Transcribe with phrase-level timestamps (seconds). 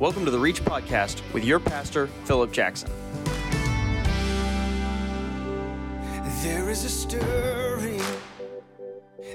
[0.00, 2.88] Welcome to the Reach Podcast with your pastor, Philip Jackson.
[6.40, 8.00] There is a stirring,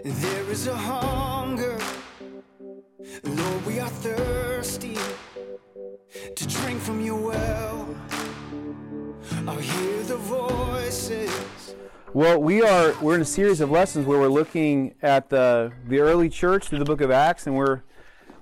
[0.05, 1.77] there is a hunger.
[3.25, 4.97] Lord, we are thirsty
[6.33, 7.95] to drink from your well.
[9.45, 11.75] I'll hear the voices.
[12.13, 15.99] Well, we are we're in a series of lessons where we're looking at the the
[15.99, 17.81] early church through the book of Acts, and we're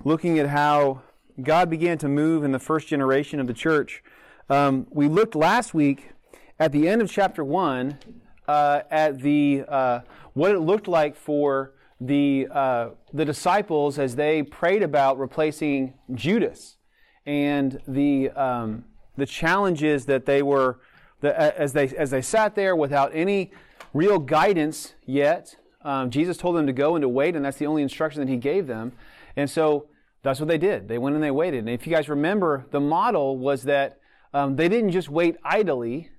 [0.04, 1.02] looking at how
[1.40, 4.02] God began to move in the first generation of the church.
[4.50, 6.10] Um, we looked last week
[6.58, 7.98] at the end of chapter one
[8.46, 10.00] uh, at the uh,
[10.34, 16.76] what it looked like for the uh, the disciples as they prayed about replacing Judas
[17.24, 18.84] and the um,
[19.16, 20.80] the challenges that they were
[21.20, 23.52] the, as they as they sat there without any
[23.94, 25.56] real guidance yet.
[25.82, 28.28] Um, Jesus told them to go and to wait, and that's the only instruction that
[28.28, 28.92] He gave them.
[29.36, 29.86] And so
[30.22, 30.88] that's what they did.
[30.88, 31.60] They went and they waited.
[31.60, 33.98] And if you guys remember, the model was that
[34.32, 36.10] um, they didn't just wait idly;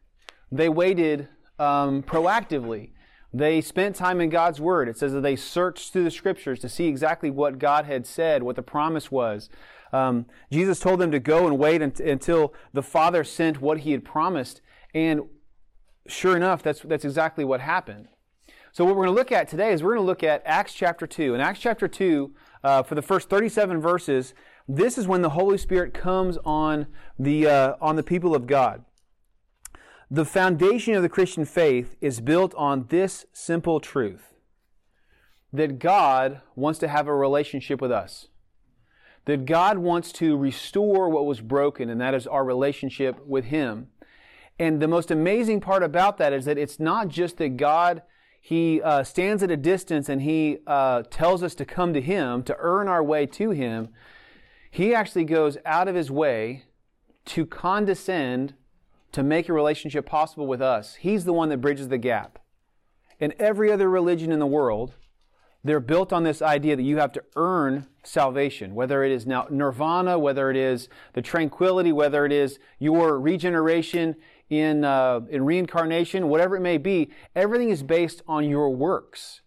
[0.52, 1.28] they waited
[1.60, 2.92] um, proactively.
[3.34, 4.88] They spent time in God's Word.
[4.88, 8.44] It says that they searched through the Scriptures to see exactly what God had said,
[8.44, 9.50] what the promise was.
[9.92, 14.06] Um, Jesus told them to go and wait until the Father sent what He had
[14.06, 14.62] promised,
[14.94, 15.22] and
[16.08, 18.08] sure enough, that's that's exactly what happened.
[18.72, 20.74] So what we're going to look at today is we're going to look at Acts
[20.74, 21.36] chapter two.
[21.36, 22.34] In Acts chapter two,
[22.64, 24.34] uh, for the first 37 verses,
[24.68, 26.88] this is when the Holy Spirit comes on
[27.20, 28.86] the uh, on the people of God.
[30.10, 34.34] The foundation of the Christian faith is built on this simple truth
[35.52, 38.28] that God wants to have a relationship with us.
[39.26, 43.88] That God wants to restore what was broken, and that is our relationship with Him.
[44.60, 48.02] And the most amazing part about that is that it's not just that God,
[48.46, 52.44] He uh, stands at a distance and He uh, tells us to come to Him,
[52.44, 53.88] to earn our way to Him.
[54.70, 56.66] He actually goes out of His way
[57.28, 58.56] to condescend
[59.14, 60.96] to make a relationship possible with us.
[60.96, 62.38] He's the one that bridges the gap.
[63.18, 64.96] In every other religion in the world,
[65.64, 69.48] they're built on this idea that you have to earn salvation, whether it is now
[69.50, 74.18] nirvana, whether it is the tranquility, whether it is your regeneration
[74.60, 77.10] in, uh, in reincarnation, whatever it may be.
[77.36, 79.42] Everything is based on your works.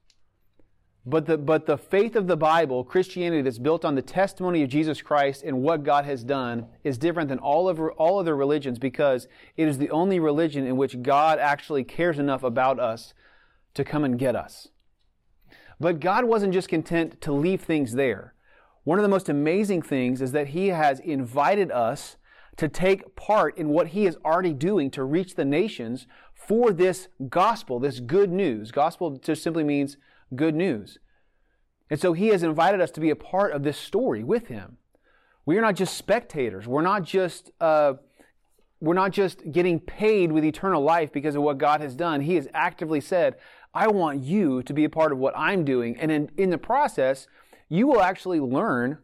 [1.08, 4.68] But the, but the faith of the Bible, Christianity that's built on the testimony of
[4.68, 8.80] Jesus Christ and what God has done is different than all of all other religions
[8.80, 13.14] because it is the only religion in which God actually cares enough about us
[13.74, 14.68] to come and get us.
[15.78, 18.34] But God wasn't just content to leave things there.
[18.82, 22.16] One of the most amazing things is that He has invited us
[22.56, 27.08] to take part in what He is already doing to reach the nations for this
[27.28, 28.70] gospel, this good news.
[28.70, 29.96] Gospel just simply means
[30.34, 30.98] good news.
[31.90, 34.78] And so he has invited us to be a part of this story with him.
[35.44, 36.66] We are not just spectators.
[36.66, 37.94] We're not just, uh,
[38.80, 42.20] we're not just getting paid with eternal life because of what God has done.
[42.22, 43.36] He has actively said,
[43.72, 45.96] I want you to be a part of what I'm doing.
[45.98, 47.28] And in, in the process,
[47.68, 48.98] you will actually learn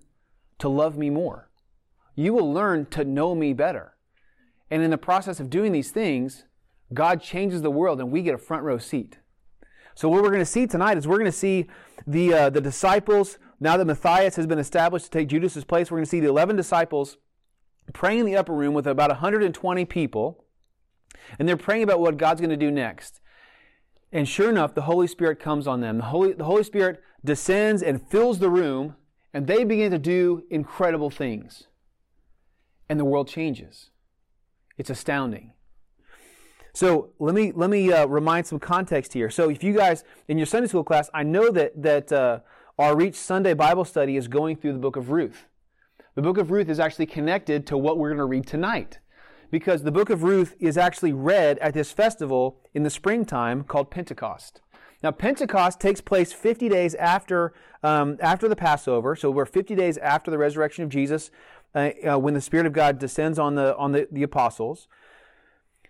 [0.59, 1.49] to love me more.
[2.15, 3.95] You will learn to know me better.
[4.71, 6.45] And in the process of doing these things,
[6.93, 9.19] God changes the world and we get a front row seat.
[9.95, 11.67] So what we're going to see tonight is we're going to see
[12.07, 13.39] the uh, the disciples.
[13.61, 16.29] Now that Matthias has been established to take Judas's place, we're going to see the
[16.29, 17.19] eleven disciples
[17.93, 20.45] praying in the upper room with about 120 people,
[21.39, 23.21] and they're praying about what God's going to do next.
[24.13, 25.99] And sure enough, the Holy Spirit comes on them.
[25.99, 28.97] The Holy, the Holy Spirit descends and fills the room,
[29.33, 31.65] and they begin to do incredible things.
[32.93, 33.89] And the world changes.
[34.77, 35.55] It's astounding.
[36.75, 39.31] So let me let me uh, remind some context here.
[39.31, 42.41] So if you guys in your Sunday school class, I know that that uh,
[42.79, 45.47] our Reach Sunday Bible study is going through the book of Ruth.
[46.17, 48.99] The book of Ruth is actually connected to what we're going to read tonight,
[49.51, 53.91] because the book of Ruth is actually read at this festival in the springtime called
[53.91, 54.61] Pentecost.
[55.03, 59.97] Now Pentecost takes place 50 days after um, after the Passover, so we're 50 days
[59.97, 61.31] after the resurrection of Jesus,
[61.75, 64.89] uh, uh, when the Spirit of God descends on the on the, the apostles.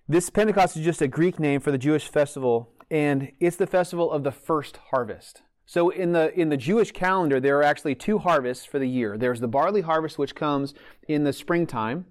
[0.08, 4.10] This Pentecost is just a Greek name for the Jewish festival, and it's the festival
[4.10, 5.42] of the first harvest.
[5.64, 9.16] So in the in the Jewish calendar, there are actually two harvests for the year.
[9.16, 10.74] There's the barley harvest, which comes
[11.08, 12.06] in the springtime,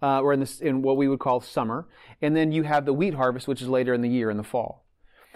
[0.00, 1.86] uh, or in, the, in what we would call summer,
[2.20, 4.42] and then you have the wheat harvest, which is later in the year in the
[4.42, 4.84] fall.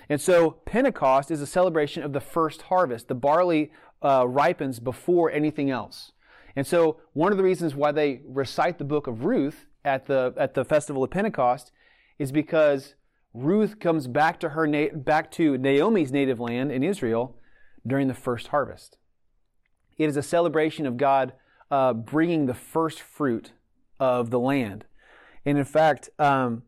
[0.09, 3.09] And so Pentecost is a celebration of the first harvest.
[3.09, 3.73] The barley
[4.03, 6.12] uh, ripens before anything else.
[6.56, 10.35] And so one of the reasons why they recite the book of Ruth at the
[10.37, 11.70] at the festival of Pentecost
[12.19, 12.94] is because
[13.35, 17.37] Ruth comes back to her back to Naomi's native land in Israel
[17.87, 18.97] during the first harvest.
[19.99, 21.35] It is a celebration of God
[21.70, 23.52] uh, bringing the first fruit
[24.00, 24.85] of the land.
[25.44, 26.62] And in fact, um,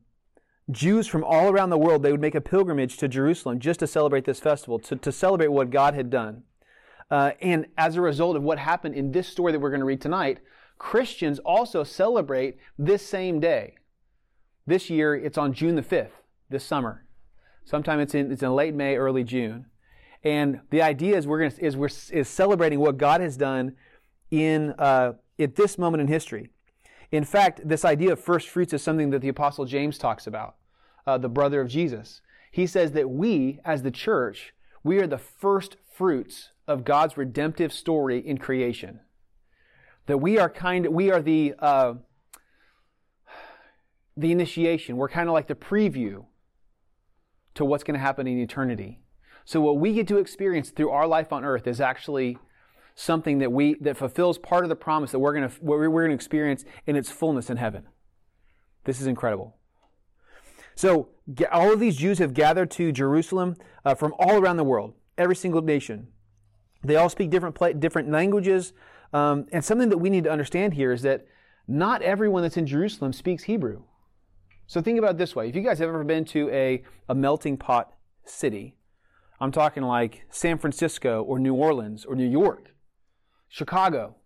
[0.71, 3.87] Jews from all around the world, they would make a pilgrimage to Jerusalem just to
[3.87, 6.43] celebrate this festival, to, to celebrate what God had done.
[7.11, 9.87] Uh, and as a result of what happened in this story that we're going to
[9.87, 10.39] read tonight,
[10.79, 13.75] Christians also celebrate this same day.
[14.67, 16.11] This year, it's on June the 5th,
[16.51, 17.07] this summer.
[17.65, 19.67] Sometime it's in, it's in late May, early June.
[20.23, 23.77] And the idea is we're, to, is we're is celebrating what God has done
[24.31, 26.51] in, uh, at this moment in history.
[27.11, 30.57] In fact, this idea of first fruits is something that the Apostle James talks about,
[31.07, 32.21] uh, the brother of Jesus.
[32.51, 34.53] He says that we, as the church,
[34.83, 39.01] we are the first fruits of God's redemptive story in creation.
[40.07, 41.95] That we are kind, we are the uh,
[44.17, 44.97] the initiation.
[44.97, 46.25] We're kind of like the preview
[47.55, 49.01] to what's going to happen in eternity.
[49.45, 52.39] So what we get to experience through our life on earth is actually
[52.95, 56.11] something that we that fulfills part of the promise that we're going to we're, going
[56.11, 57.85] to experience in its fullness in heaven.
[58.85, 59.57] This is incredible.
[60.75, 61.09] So
[61.51, 65.37] all of these Jews have gathered to Jerusalem uh, from all around the world, every
[65.37, 66.09] single nation.
[66.85, 68.73] They all speak different different languages,
[69.13, 71.27] um, and something that we need to understand here is that
[71.67, 73.83] not everyone that's in Jerusalem speaks Hebrew.
[74.67, 77.57] So think about this way: if you guys have ever been to a, a melting
[77.57, 77.93] pot
[78.25, 78.77] city,
[79.41, 82.75] I'm talking like San Francisco or New Orleans or New York.
[83.49, 84.17] Chicago.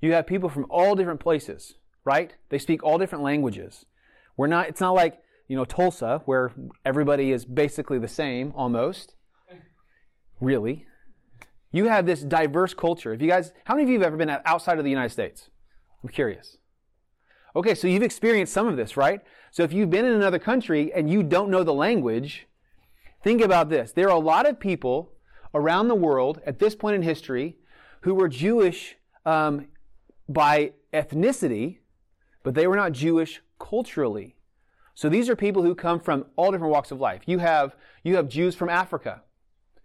[0.00, 1.74] You have people from all different places,
[2.04, 2.34] right?
[2.50, 3.86] They speak all different languages.
[4.36, 6.52] We're not, it's not like, you know, Tulsa, where
[6.84, 9.14] everybody is basically the same almost.
[10.44, 10.86] Really.
[11.72, 13.12] You have this diverse culture.
[13.14, 15.48] If you guys, how many of you have ever been outside of the United States?
[16.02, 16.58] I'm curious.
[17.56, 19.20] Okay, so you've experienced some of this, right?
[19.50, 22.46] So if you've been in another country and you don't know the language,
[23.22, 23.92] think about this.
[23.92, 25.12] There are a lot of people
[25.54, 27.56] around the world at this point in history
[28.02, 29.68] who were Jewish um,
[30.28, 31.78] by ethnicity,
[32.42, 34.36] but they were not Jewish culturally.
[34.94, 37.22] So these are people who come from all different walks of life.
[37.24, 39.22] You have, you have Jews from Africa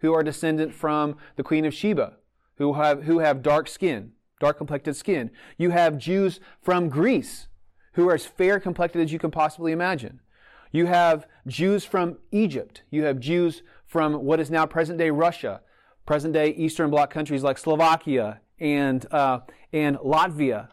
[0.00, 2.16] who are descendant from the Queen of Sheba,
[2.56, 5.30] who have, who have dark skin, dark complected skin.
[5.56, 7.48] You have Jews from Greece
[7.94, 10.20] who are as fair complected as you can possibly imagine.
[10.72, 12.82] You have Jews from Egypt.
[12.90, 15.60] You have Jews from what is now present day Russia
[16.06, 19.40] present day Eastern Bloc countries like Slovakia and, uh,
[19.72, 20.68] and Latvia.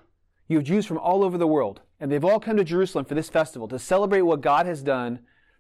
[0.48, 3.14] You have Jews from all over the world, and they've all come to Jerusalem for
[3.14, 5.20] this festival to celebrate what God has done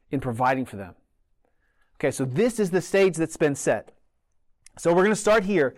[0.09, 0.95] in providing for them.
[1.99, 3.91] Okay, so this is the stage that's been set.
[4.77, 5.75] So we're going to start here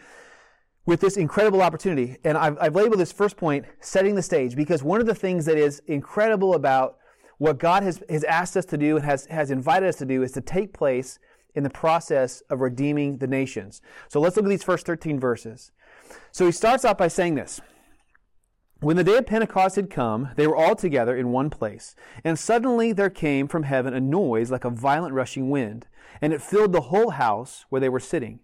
[0.85, 2.17] with this incredible opportunity.
[2.25, 5.45] And I've, I've, labeled this first point, setting the stage, because one of the things
[5.45, 6.97] that is incredible about
[7.37, 10.23] what God has, has asked us to do and has, has invited us to do
[10.23, 11.19] is to take place
[11.55, 13.81] in the process of redeeming the nations.
[14.09, 15.71] So let's look at these first 13 verses.
[16.31, 17.61] So he starts out by saying this.
[18.81, 21.97] When the day of Pentecost had come, they were all together in one place.
[22.23, 25.87] And suddenly there came from heaven a noise like a violent rushing wind,
[26.21, 28.39] and it filled the whole house where they were sitting.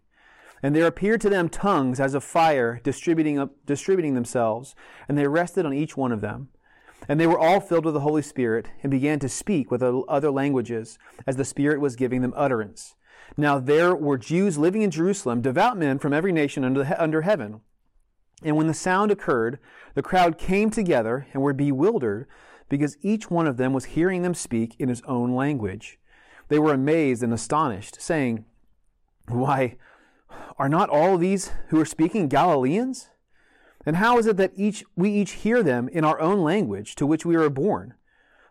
[0.62, 4.76] And there appeared to them tongues as of fire distributing, distributing themselves,
[5.08, 6.50] and they rested on each one of them.
[7.08, 10.32] And they were all filled with the Holy Spirit and began to speak with other
[10.32, 12.96] languages as the Spirit was giving them utterance.
[13.38, 17.62] Now there were Jews living in Jerusalem, devout men from every nation under, under heaven.
[18.44, 19.60] And when the sound occurred,
[19.96, 22.28] the crowd came together and were bewildered
[22.70, 25.98] because each one of them was hearing them speak in his own language.
[26.50, 28.46] They were amazed and astonished, saying,
[29.28, 29.78] Why,
[30.58, 33.10] are not all these who are speaking Galileans?
[33.86, 37.06] And how is it that each, we each hear them in our own language to
[37.06, 37.94] which we were born?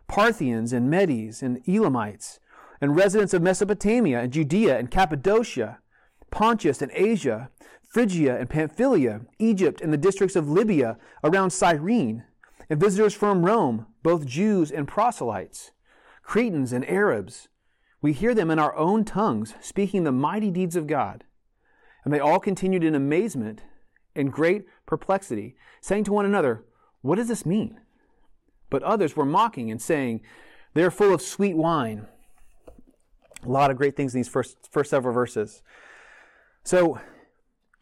[0.07, 2.39] Parthians and Medes and Elamites
[2.79, 5.79] and residents of Mesopotamia and Judea and Cappadocia,
[6.31, 7.49] Pontus and Asia,
[7.95, 12.25] Phrygia and Pamphylia, Egypt and the districts of Libya around Cyrene,
[12.69, 15.71] and visitors from Rome, both Jews and proselytes,
[16.21, 17.47] Cretans and Arabs.
[18.01, 21.23] We hear them in our own tongues speaking the mighty deeds of God.
[22.03, 23.61] And they all continued in amazement
[24.13, 26.65] and great perplexity, saying to one another,
[27.01, 27.79] What does this mean?
[28.69, 30.19] But others were mocking and saying,
[30.73, 32.07] They are full of sweet wine.
[33.45, 35.63] A lot of great things in these first, first several verses.
[36.65, 36.99] So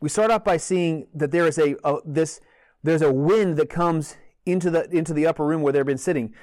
[0.04, 2.42] we start off by seeing that there is a, a this
[2.84, 6.34] there's a wind that comes into the into the upper room where they've been sitting.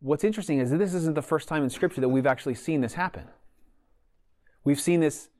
[0.00, 2.82] What's interesting is that this isn't the first time in Scripture that we've actually seen
[2.82, 3.28] this happen.
[4.64, 5.30] We've seen this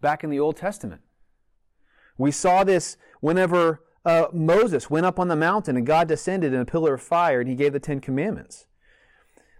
[0.00, 1.02] back in the Old Testament.
[2.16, 6.60] We saw this whenever uh, Moses went up on the mountain and God descended in
[6.60, 8.64] a pillar of fire and he gave the Ten Commandments.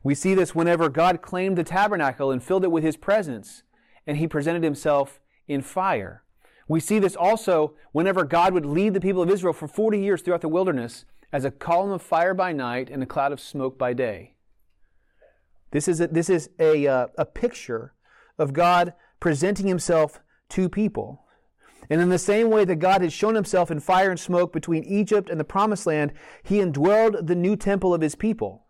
[0.03, 3.63] We see this whenever God claimed the tabernacle and filled it with his presence
[4.07, 6.24] and he presented himself in fire.
[6.69, 10.23] We see this also whenever God would lead the people of Israel for 40 years
[10.23, 13.77] throughout the wilderness as a column of fire by night and a cloud of smoke
[13.77, 14.35] by day.
[15.73, 17.95] This is a, this is a, uh, a picture
[18.39, 21.25] of God presenting himself to people.
[21.91, 24.85] And in the same way that God had shown himself in fire and smoke between
[24.85, 28.67] Egypt and the promised land, he indwelled the new temple of his people,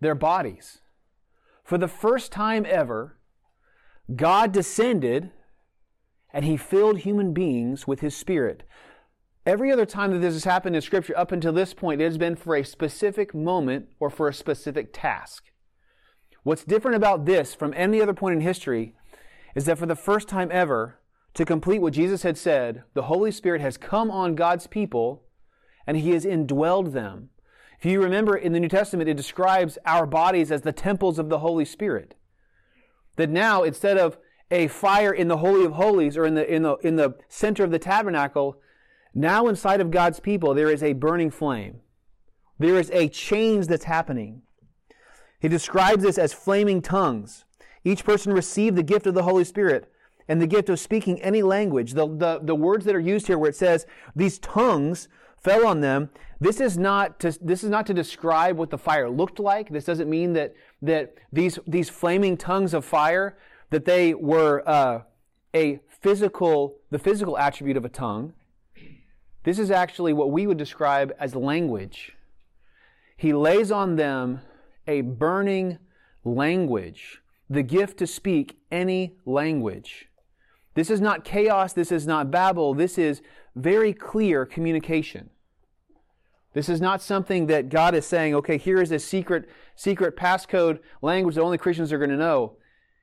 [0.00, 0.80] their bodies.
[1.64, 3.18] For the first time ever,
[4.14, 5.30] God descended
[6.32, 8.62] and he filled human beings with his spirit.
[9.44, 12.18] Every other time that this has happened in Scripture up until this point, it has
[12.18, 15.44] been for a specific moment or for a specific task.
[16.44, 18.94] What's different about this from any other point in history
[19.54, 20.98] is that for the first time ever,
[21.34, 25.24] to complete what Jesus had said, the Holy Spirit has come on God's people
[25.86, 27.30] and He has indwelled them.
[27.78, 31.28] If you remember in the New Testament, it describes our bodies as the temples of
[31.28, 32.14] the Holy Spirit.
[33.16, 34.18] That now, instead of
[34.52, 37.64] a fire in the Holy of Holies or in the, in the, in the center
[37.64, 38.58] of the tabernacle,
[39.14, 41.80] now inside of God's people, there is a burning flame.
[42.58, 44.42] There is a change that's happening.
[45.40, 47.44] He describes this as flaming tongues.
[47.82, 49.90] Each person received the gift of the Holy Spirit
[50.28, 51.94] and the gift of speaking any language.
[51.94, 55.80] The, the, the words that are used here where it says, these tongues fell on
[55.80, 56.10] them.
[56.40, 59.70] This is not to, this is not to describe what the fire looked like.
[59.70, 63.36] This doesn't mean that, that these, these flaming tongues of fire,
[63.72, 65.00] that they were uh,
[65.54, 68.34] a physical, the physical attribute of a tongue.
[69.44, 72.12] This is actually what we would describe as language.
[73.16, 74.42] He lays on them
[74.86, 75.78] a burning
[76.22, 80.06] language, the gift to speak any language.
[80.74, 81.72] This is not chaos.
[81.72, 82.74] This is not babble.
[82.74, 83.22] This is
[83.56, 85.30] very clear communication.
[86.52, 90.80] This is not something that God is saying, okay, here is a secret, secret passcode
[91.00, 92.56] language that only Christians are going to know.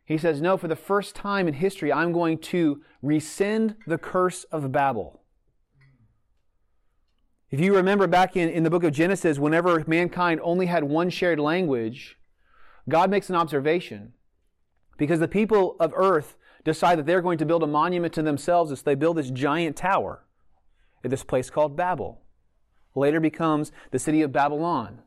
[0.10, 4.44] He says, no, for the first time in history, I'm going to rescind the curse
[4.46, 5.22] of Babel.
[7.52, 11.12] If you remember back in, in the book of Genesis, whenever mankind only had one
[11.12, 12.18] shared language,
[12.90, 14.14] God makes an observation.
[14.98, 18.72] Because the people of earth decide that they're going to build a monument to themselves
[18.72, 20.26] as they build this giant tower
[21.04, 22.24] at this place called Babel.
[22.96, 25.04] Later becomes the city of Babylon.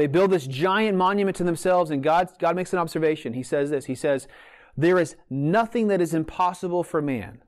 [0.00, 3.34] They build this giant monument to themselves, and God, God makes an observation.
[3.34, 4.26] He says this He says,
[4.74, 7.42] There is nothing that is impossible for man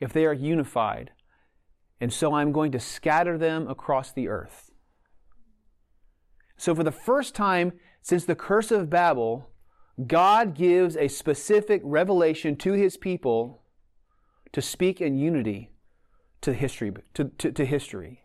[0.00, 1.10] if they are unified,
[2.00, 4.70] and so I'm going to scatter them across the earth.
[6.56, 9.50] So, for the first time since the curse of Babel,
[10.06, 13.60] God gives a specific revelation to his people
[14.52, 15.70] to speak in unity
[16.40, 18.22] to history, to, to, to, history.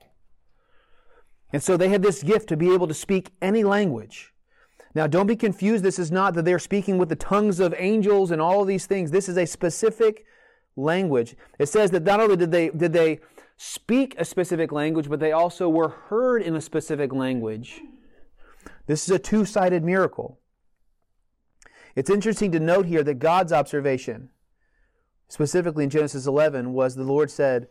[1.53, 4.33] And so they had this gift to be able to speak any language.
[4.93, 5.83] Now, don't be confused.
[5.83, 8.85] This is not that they're speaking with the tongues of angels and all of these
[8.85, 9.11] things.
[9.11, 10.25] This is a specific
[10.75, 11.35] language.
[11.59, 13.19] It says that not only did they, did they
[13.57, 17.81] speak a specific language, but they also were heard in a specific language.
[18.87, 20.39] This is a two sided miracle.
[21.95, 24.29] It's interesting to note here that God's observation,
[25.27, 27.67] specifically in Genesis 11, was the Lord said,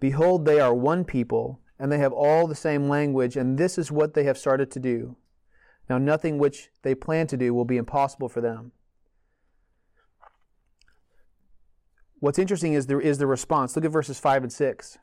[0.00, 3.90] Behold, they are one people, and they have all the same language, and this is
[3.90, 5.16] what they have started to do.
[5.88, 8.72] Now, nothing which they plan to do will be impossible for them.
[12.20, 13.76] What's interesting is there is the response.
[13.76, 14.98] Look at verses 5 and 6.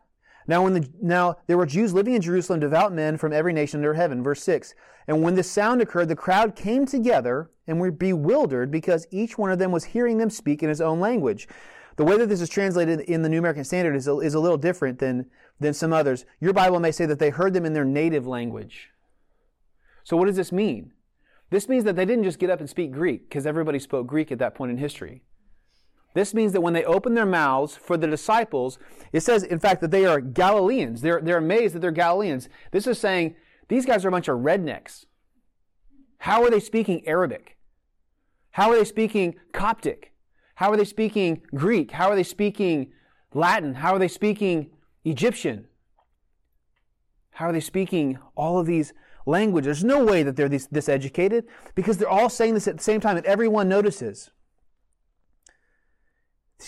[0.48, 3.80] Now, when the, now there were Jews living in Jerusalem, devout men from every nation
[3.80, 4.24] under heaven.
[4.24, 4.74] Verse 6.
[5.08, 9.52] And when this sound occurred, the crowd came together and were bewildered because each one
[9.52, 11.48] of them was hearing them speak in his own language.
[12.02, 14.40] The way that this is translated in the New American Standard is a, is a
[14.40, 15.28] little different than,
[15.60, 16.26] than some others.
[16.40, 18.90] Your Bible may say that they heard them in their native language.
[20.04, 20.94] So, what does this mean?
[21.52, 24.32] This means that they didn't just get up and speak Greek, because everybody spoke Greek
[24.32, 25.22] at that point in history.
[26.16, 28.80] This means that when they open their mouths for the disciples,
[29.14, 31.02] it says, in fact, that they are Galileans.
[31.02, 32.50] They're, they're amazed that they're Galileans.
[32.72, 33.36] This is saying
[33.68, 35.06] these guys are a bunch of rednecks.
[36.18, 37.60] How are they speaking Arabic?
[38.50, 40.11] How are they speaking Coptic?
[40.62, 41.90] How are they speaking Greek?
[41.90, 42.92] How are they speaking
[43.34, 43.74] Latin?
[43.74, 44.70] How are they speaking
[45.04, 45.66] Egyptian?
[47.32, 48.94] How are they speaking all of these
[49.26, 49.66] languages?
[49.66, 52.84] There's no way that they're this, this educated because they're all saying this at the
[52.84, 54.30] same time and everyone notices.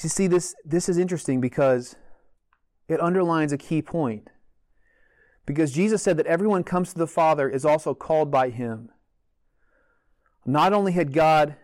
[0.01, 1.95] You see, this, this is interesting because
[2.87, 4.27] it underlines a key point.
[5.45, 8.89] Because Jesus said that everyone comes to the Father is also called by Him.
[10.47, 11.57] Not only had God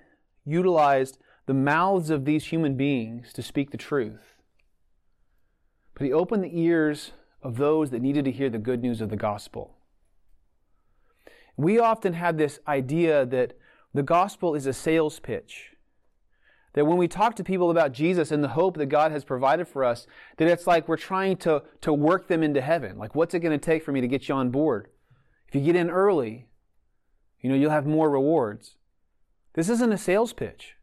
[0.46, 1.18] utilized
[1.50, 4.36] the mouths of these human beings to speak the truth,
[5.96, 9.10] but He opened the ears of those that needed to hear the good news of
[9.10, 9.76] the gospel.
[11.58, 13.58] We often have this idea that
[13.96, 15.72] the gospel is a sales pitch
[16.74, 19.68] that when we talk to people about Jesus and the hope that God has provided
[19.68, 20.06] for us,
[20.38, 23.00] that it's like we're trying to, to work them into heaven.
[23.00, 24.90] Like, what's it going to take for me to get you on board?
[25.48, 26.48] If you get in early,
[27.42, 28.76] you know, you'll have more rewards.
[29.56, 30.76] This isn't a sales pitch.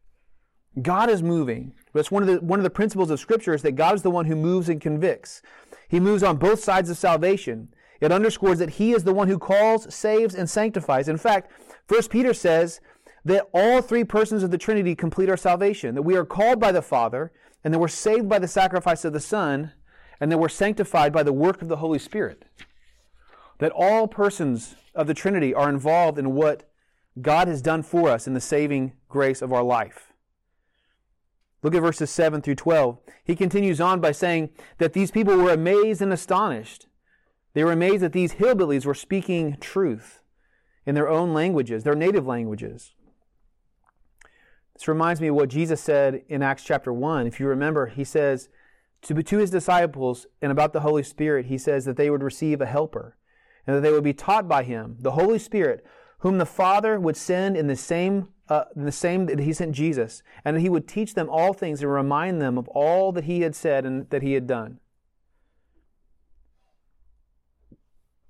[0.81, 1.73] God is moving.
[1.93, 4.11] That's one of the one of the principles of Scripture is that God is the
[4.11, 5.41] one who moves and convicts.
[5.87, 7.69] He moves on both sides of salvation.
[7.99, 11.07] It underscores that He is the one who calls, saves, and sanctifies.
[11.07, 11.51] In fact,
[11.87, 12.79] 1 Peter says
[13.25, 15.95] that all three persons of the Trinity complete our salvation.
[15.95, 17.31] That we are called by the Father,
[17.63, 19.71] and that we're saved by the sacrifice of the Son,
[20.19, 22.45] and that we're sanctified by the work of the Holy Spirit.
[23.57, 26.69] That all persons of the Trinity are involved in what
[27.19, 30.06] God has done for us in the saving grace of our life.
[31.63, 32.99] Look at verses 7 through 12.
[33.23, 36.87] He continues on by saying that these people were amazed and astonished.
[37.53, 40.21] They were amazed that these hillbillies were speaking truth
[40.85, 42.93] in their own languages, their native languages.
[44.73, 47.25] This reminds me of what Jesus said in Acts chapter 1.
[47.25, 48.47] If you remember, he says
[49.01, 52.61] to, to his disciples and about the Holy Spirit, he says that they would receive
[52.61, 53.17] a helper
[53.65, 55.83] and that they would be taught by him, the Holy Spirit,
[56.19, 60.23] whom the Father would send in the same uh, the same that he sent Jesus,
[60.45, 63.53] and he would teach them all things and remind them of all that he had
[63.53, 64.79] said and that he had done.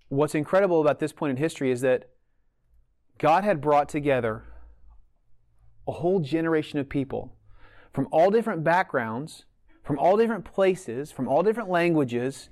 [0.09, 2.09] What's incredible about this point in history is that
[3.19, 4.43] God had brought together
[5.87, 7.35] a whole generation of people
[7.93, 9.45] from all different backgrounds,
[9.83, 12.49] from all different places, from all different languages,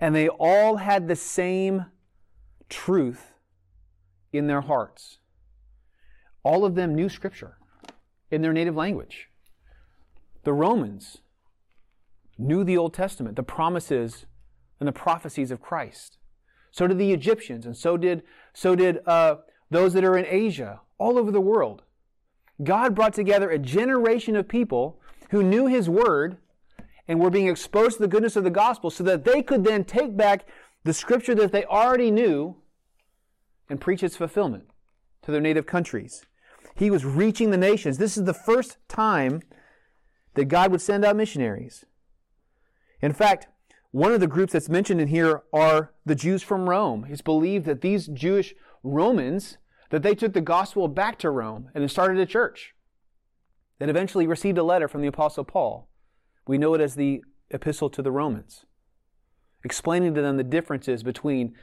[0.00, 1.86] and they all had the same
[2.68, 3.33] truth
[4.34, 5.18] in their hearts.
[6.42, 7.56] All of them knew Scripture
[8.30, 9.28] in their native language.
[10.42, 11.18] The Romans
[12.36, 14.26] knew the Old Testament, the promises
[14.80, 16.18] and the prophecies of Christ.
[16.70, 18.22] So did the Egyptians, and so did
[18.52, 19.36] so did uh,
[19.70, 21.82] those that are in Asia, all over the world.
[22.62, 25.00] God brought together a generation of people
[25.30, 26.38] who knew His Word
[27.06, 29.84] and were being exposed to the goodness of the gospel, so that they could then
[29.84, 30.46] take back
[30.82, 32.56] the Scripture that they already knew
[33.68, 34.64] and preach its fulfillment
[35.22, 36.24] to their native countries.
[36.74, 37.98] He was reaching the nations.
[37.98, 39.42] This is the first time
[40.34, 41.84] that God would send out missionaries.
[43.00, 43.46] In fact,
[43.90, 47.06] one of the groups that's mentioned in here are the Jews from Rome.
[47.08, 49.58] It's believed that these Jewish Romans
[49.90, 52.74] that they took the gospel back to Rome and started a church
[53.78, 55.88] that eventually received a letter from the apostle Paul.
[56.46, 58.64] We know it as the epistle to the Romans,
[59.64, 61.54] explaining to them the differences between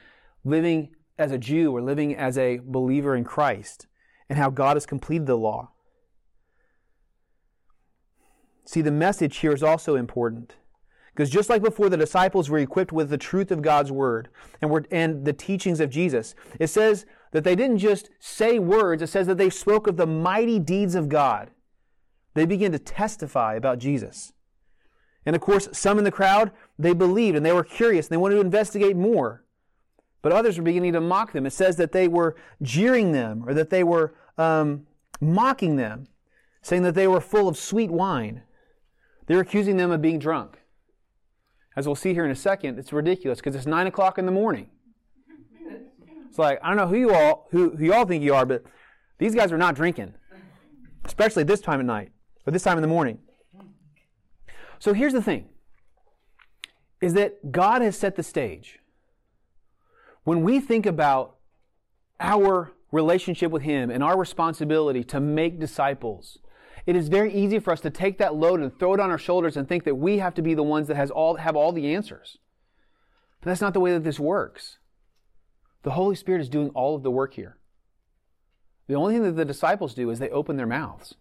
[0.45, 3.87] living as a Jew or living as a believer in Christ
[4.29, 5.71] and how God has completed the law.
[8.65, 10.55] See, the message here is also important.
[11.13, 14.29] Because just like before, the disciples were equipped with the truth of God's word
[14.61, 16.35] and, were, and the teachings of Jesus.
[16.59, 20.07] It says that they didn't just say words, it says that they spoke of the
[20.07, 21.51] mighty deeds of God.
[22.33, 24.31] They began to testify about Jesus.
[25.25, 28.21] And of course, some in the crowd, they believed and they were curious and they
[28.21, 29.43] wanted to investigate more.
[30.21, 31.45] But others were beginning to mock them.
[31.45, 34.85] It says that they were jeering them or that they were um,
[35.19, 36.07] mocking them,
[36.61, 38.43] saying that they were full of sweet wine.
[39.25, 40.57] They're accusing them of being drunk.
[41.75, 44.31] As we'll see here in a second, it's ridiculous because it's nine o'clock in the
[44.31, 44.69] morning.
[46.27, 48.63] It's like I don't know who you all who, who y'all think you are, but
[49.17, 50.13] these guys are not drinking,
[51.05, 52.11] especially this time of night
[52.45, 53.19] or this time in the morning.
[54.79, 55.49] So here's the thing:
[57.01, 58.79] is that God has set the stage.
[60.23, 61.37] When we think about
[62.19, 66.39] our relationship with Him and our responsibility to make disciples,
[66.85, 69.17] it is very easy for us to take that load and throw it on our
[69.17, 71.71] shoulders and think that we have to be the ones that has all, have all
[71.71, 72.37] the answers.
[73.39, 74.77] But that's not the way that this works.
[75.83, 77.57] The Holy Spirit is doing all of the work here.
[78.87, 81.15] The only thing that the disciples do is they open their mouths.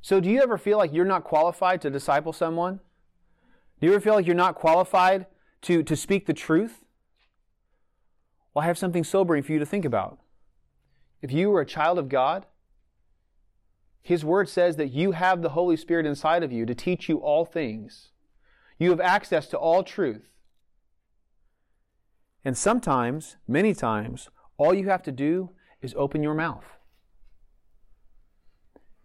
[0.00, 2.80] So, do you ever feel like you're not qualified to disciple someone?
[3.80, 5.26] Do you ever feel like you're not qualified
[5.62, 6.84] to, to speak the truth?
[8.54, 10.18] Well, I have something sobering for you to think about.
[11.22, 12.46] If you are a child of God,
[14.02, 17.18] His Word says that you have the Holy Spirit inside of you to teach you
[17.18, 18.10] all things.
[18.78, 20.28] You have access to all truth.
[22.44, 25.50] And sometimes, many times, all you have to do
[25.82, 26.64] is open your mouth.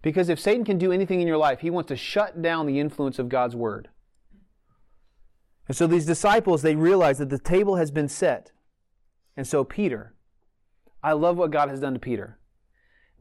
[0.02, 2.80] Because if Satan can do anything in your life, he wants to shut down the
[2.80, 3.90] influence of God's word.
[5.72, 8.52] And so these disciples, they realize that the table has been set.
[9.38, 10.14] And so Peter,
[11.02, 12.38] I love what God has done to Peter.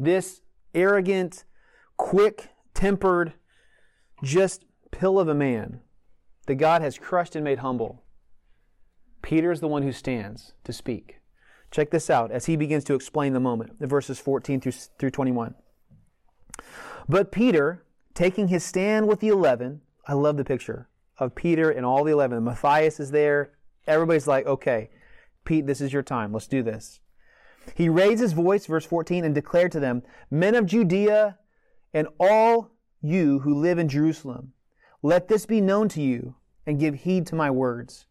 [0.01, 0.41] This
[0.75, 1.45] arrogant,
[1.97, 3.35] quick tempered,
[4.25, 5.79] just pill of a man
[6.49, 8.03] that God has crushed and made humble.
[9.23, 11.21] Peter is the one who stands to speak.
[11.71, 15.11] Check this out as he begins to explain the moment in verses 14 through, through
[15.13, 15.55] 21.
[17.09, 20.89] But Peter, taking his stand with the eleven, I love the picture
[21.21, 22.43] of Peter and all the eleven.
[22.43, 23.53] Matthias is there.
[23.87, 24.91] Everybody's like, okay,
[25.45, 26.33] Pete, this is your time.
[26.33, 27.01] Let's do this.
[27.75, 31.39] He raised his voice, verse 14, and declared to them, Men of Judea
[31.95, 32.71] and all
[33.03, 34.53] you who live in Jerusalem,
[35.03, 36.35] let this be known to you,
[36.67, 38.07] and give heed to my words.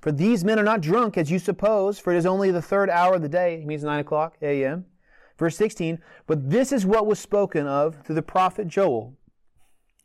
[0.00, 2.90] For these men are not drunk as you suppose, for it is only the third
[2.90, 3.60] hour of the day.
[3.60, 4.86] He means 9 o'clock a.m.
[5.38, 9.16] Verse 16, but this is what was spoken of through the prophet Joel.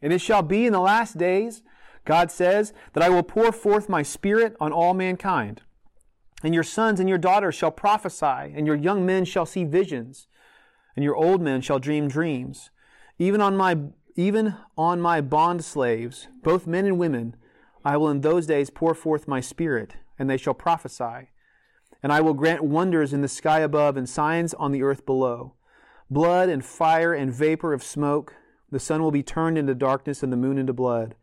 [0.01, 1.61] And it shall be in the last days,
[2.05, 5.61] God says, that I will pour forth my spirit on all mankind.
[6.43, 10.27] And your sons and your daughters shall prophesy, and your young men shall see visions,
[10.95, 12.71] and your old men shall dream dreams.
[13.17, 13.77] Even on my
[14.15, 17.35] even on my bond slaves, both men and women,
[17.85, 21.29] I will in those days pour forth my spirit, and they shall prophesy.
[22.03, 25.53] And I will grant wonders in the sky above and signs on the earth below
[26.09, 28.35] blood and fire and vapor of smoke.
[28.71, 31.15] The sun will be turned into darkness and the moon into blood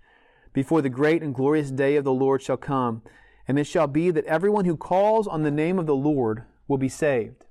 [0.56, 3.02] before the great and glorious day of the Lord shall come.
[3.46, 6.78] And it shall be that everyone who calls on the name of the Lord will
[6.78, 7.44] be saved.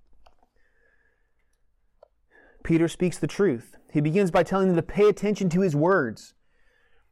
[2.63, 3.75] Peter speaks the truth.
[3.93, 6.33] He begins by telling them to pay attention to his words.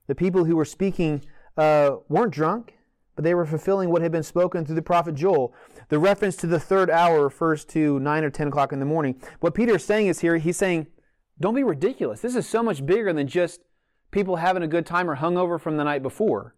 [0.08, 1.26] The people who were speaking
[1.58, 2.74] uh, weren't drunk,
[3.16, 5.54] but they were fulfilling what had been spoken through the prophet Joel.
[5.90, 9.22] The reference to the third hour refers to 9 or 10 o'clock in the morning.
[9.42, 10.88] What Peter is saying is here, he's saying,
[11.40, 12.22] don't be ridiculous.
[12.22, 13.62] This is so much bigger than just
[14.14, 16.56] people having a good time or hungover from the night before.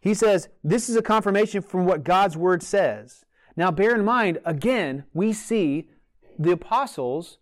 [0.00, 3.24] He says, this is a confirmation from what God's word says.
[3.56, 5.88] Now, bear in mind, again, we see
[6.38, 7.38] the apostles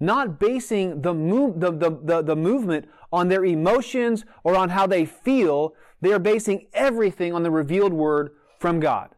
[0.00, 4.86] not basing the, move, the, the, the, the movement on their emotions or on how
[4.86, 5.74] they feel.
[6.00, 9.10] They are basing everything on the revealed word from God.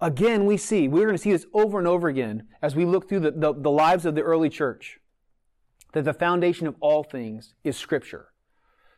[0.00, 3.08] Again, we see, we're going to see this over and over again as we look
[3.08, 4.98] through the, the, the lives of the early church,
[5.96, 8.28] that the foundation of all things is Scripture.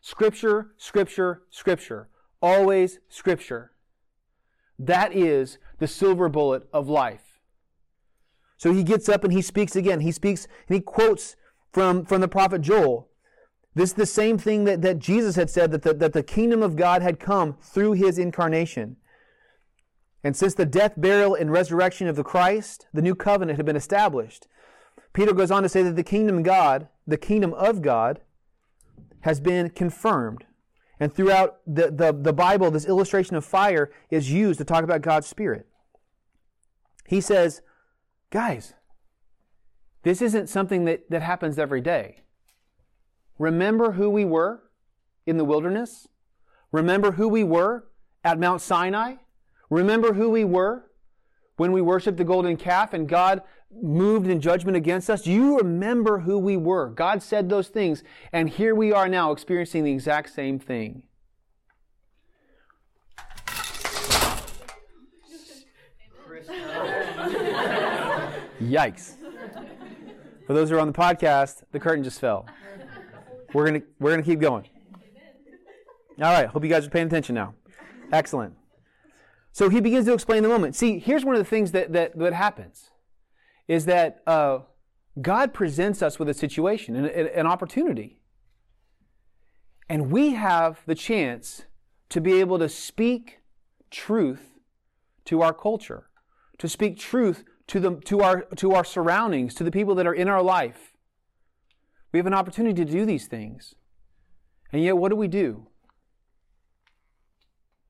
[0.00, 2.08] Scripture, Scripture, Scripture.
[2.42, 3.70] Always Scripture.
[4.80, 7.38] That is the silver bullet of life.
[8.56, 10.00] So he gets up and he speaks again.
[10.00, 11.36] He speaks and he quotes
[11.72, 13.08] from, from the prophet Joel.
[13.76, 16.64] This is the same thing that, that Jesus had said that the, that the kingdom
[16.64, 18.96] of God had come through his incarnation.
[20.24, 23.76] And since the death, burial, and resurrection of the Christ, the new covenant had been
[23.76, 24.48] established.
[25.18, 28.20] Peter goes on to say that the kingdom of God, the kingdom of God,
[29.22, 30.44] has been confirmed.
[31.00, 35.02] And throughout the, the, the Bible, this illustration of fire is used to talk about
[35.02, 35.66] God's Spirit.
[37.04, 37.62] He says,
[38.30, 38.74] guys,
[40.04, 42.20] this isn't something that, that happens every day.
[43.40, 44.70] Remember who we were
[45.26, 46.06] in the wilderness?
[46.70, 47.88] Remember who we were
[48.22, 49.16] at Mount Sinai?
[49.68, 50.84] Remember who we were
[51.56, 55.22] when we worshiped the golden calf and God moved in judgment against us?
[55.22, 56.88] Do you remember who we were?
[56.90, 58.02] God said those things,
[58.32, 61.02] and here we are now experiencing the exact same thing.
[68.60, 69.14] Yikes.
[70.46, 72.46] For those who are on the podcast, the curtain just fell.
[73.52, 74.68] We're gonna we're gonna keep going.
[76.20, 77.54] All right, hope you guys are paying attention now.
[78.12, 78.54] Excellent.
[79.52, 80.74] So he begins to explain the moment.
[80.74, 82.90] See, here's one of the things that that, that happens
[83.68, 84.60] is that uh,
[85.20, 88.18] God presents us with a situation, an, an opportunity.
[89.88, 91.64] And we have the chance
[92.08, 93.40] to be able to speak
[93.90, 94.58] truth
[95.26, 96.08] to our culture,
[96.58, 100.14] to speak truth to, the, to, our, to our surroundings, to the people that are
[100.14, 100.92] in our life.
[102.12, 103.74] We have an opportunity to do these things.
[104.72, 105.66] And yet, what do we do?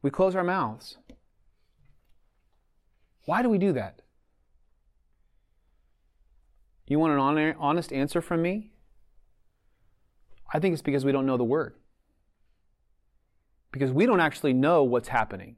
[0.03, 0.99] We close our mouths.
[3.25, 4.03] Why do we do that?
[6.89, 8.73] You want an honest answer from me?
[10.53, 11.75] I think it's because we don't know the Word.
[13.71, 15.57] Because we don't actually know what's happening.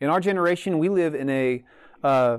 [0.00, 1.64] In our generation, we live in a
[2.02, 2.38] uh,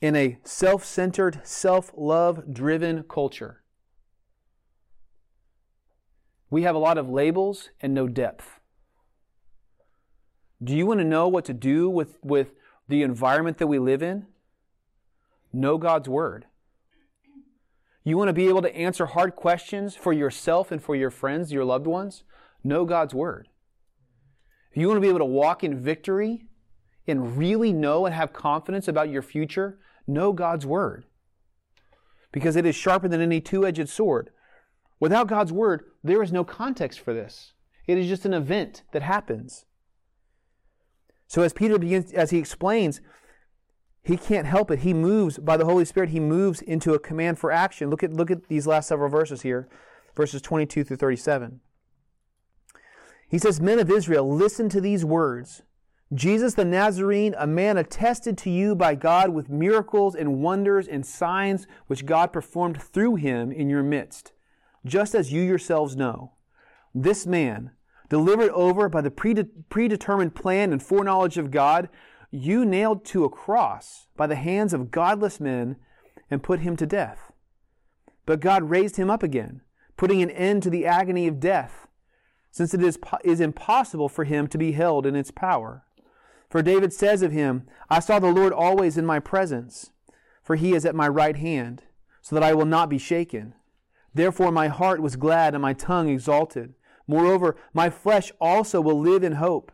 [0.00, 3.62] in a self-centered, self-love driven culture.
[6.50, 8.60] We have a lot of labels and no depth.
[10.62, 12.52] Do you want to know what to do with, with
[12.88, 14.26] the environment that we live in?
[15.52, 16.46] Know God's Word.
[18.04, 21.52] You want to be able to answer hard questions for yourself and for your friends,
[21.52, 22.24] your loved ones?
[22.64, 23.48] Know God's Word.
[24.74, 26.46] You want to be able to walk in victory
[27.06, 31.04] and really know and have confidence about your future, know God's Word.
[32.32, 34.30] Because it is sharper than any two edged sword.
[34.98, 37.52] Without God's Word, there is no context for this.
[37.86, 39.66] It is just an event that happens.
[41.26, 43.00] So as Peter begins, as he explains,
[44.02, 44.80] he can't help it.
[44.80, 47.88] He moves by the Holy Spirit, he moves into a command for action.
[47.88, 49.68] Look at, look at these last several verses here,
[50.16, 51.60] verses 22 through 37.
[53.28, 55.62] He says, Men of Israel, listen to these words.
[56.12, 61.06] Jesus the Nazarene, a man attested to you by God with miracles and wonders and
[61.06, 64.32] signs which God performed through him in your midst,
[64.84, 66.32] just as you yourselves know.
[66.94, 67.70] This man,
[68.10, 69.10] delivered over by the
[69.70, 71.88] predetermined plan and foreknowledge of God,
[72.32, 75.76] you nailed to a cross by the hands of godless men
[76.30, 77.30] and put him to death.
[78.24, 79.60] But God raised him up again,
[79.98, 81.86] putting an end to the agony of death,
[82.50, 85.84] since it is, is impossible for him to be held in its power.
[86.48, 89.90] For David says of him, I saw the Lord always in my presence,
[90.42, 91.84] for he is at my right hand,
[92.22, 93.54] so that I will not be shaken.
[94.14, 96.74] Therefore my heart was glad and my tongue exalted.
[97.06, 99.70] Moreover, my flesh also will live in hope,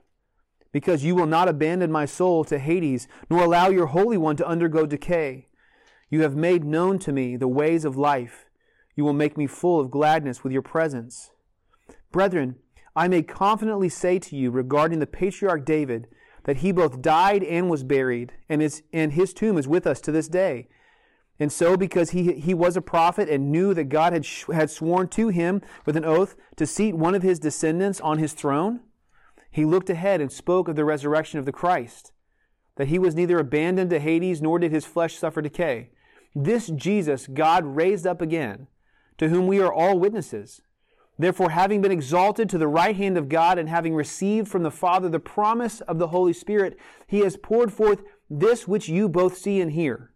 [0.73, 4.47] because you will not abandon my soul to Hades, nor allow your Holy One to
[4.47, 5.49] undergo decay.
[6.11, 8.47] You have made known to me the ways of life.
[8.95, 11.31] You will make me full of gladness with your presence.
[12.11, 12.57] Brethren,
[12.97, 16.09] I may confidently say to you regarding the patriarch David,
[16.45, 20.01] that he both died and was buried, and his, and his tomb is with us
[20.01, 20.69] to this day.
[21.39, 25.09] And so, because he, he was a prophet and knew that God had, had sworn
[25.09, 28.81] to him with an oath to seat one of his descendants on his throne,
[29.59, 32.13] he looked ahead and spoke of the resurrection of the Christ,
[32.77, 35.91] that he was neither abandoned to Hades nor did his flesh suffer decay.
[36.33, 38.69] This Jesus God raised up again,
[39.17, 40.61] to whom we are all witnesses.
[41.19, 44.71] Therefore, having been exalted to the right hand of God and having received from the
[44.71, 49.37] Father the promise of the Holy Spirit, he has poured forth this which you both
[49.37, 50.13] see and hear.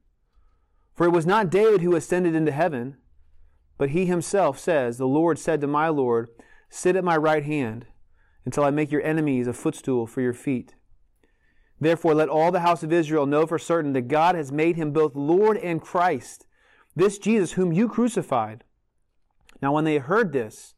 [0.94, 2.96] For it was not David who ascended into heaven,
[3.76, 6.28] but he himself says, The Lord said to my Lord,
[6.70, 7.86] Sit at my right hand
[8.44, 10.74] until I make your enemies a footstool for your feet.
[11.80, 14.92] Therefore, let all the house of Israel know for certain that God has made him
[14.92, 16.46] both Lord and Christ,
[16.94, 18.64] this Jesus whom you crucified.
[19.60, 20.74] Now, when they heard this,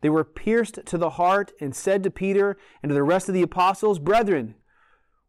[0.00, 3.34] they were pierced to the heart and said to Peter and to the rest of
[3.34, 4.54] the apostles, Brethren,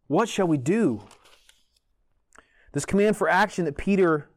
[0.08, 1.04] what shall we do?
[2.74, 4.30] This command for action that Peter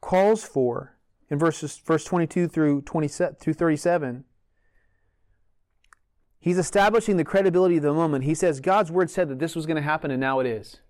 [0.00, 0.96] calls for
[1.28, 4.24] in verses verse 22 through 20, through 37
[6.44, 9.66] he's establishing the credibility of the moment he says god's word said that this was
[9.66, 10.80] going to happen and now it is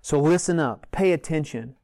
[0.00, 1.76] so listen up pay attention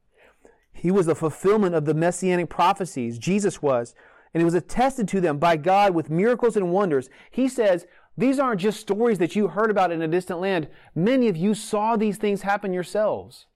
[0.73, 3.95] he was the fulfillment of the messianic prophecies jesus was
[4.33, 7.09] and it was attested to them by God with miracles and wonders.
[7.31, 10.69] He says, these aren't just stories that you heard about in a distant land.
[10.95, 13.47] Many of you saw these things happen yourselves.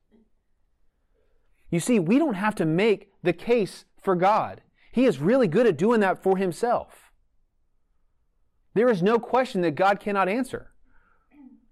[1.70, 4.60] You see, we don't have to make the case for God.
[4.92, 7.11] He is really good at doing that for himself.
[8.74, 10.70] There is no question that God cannot answer.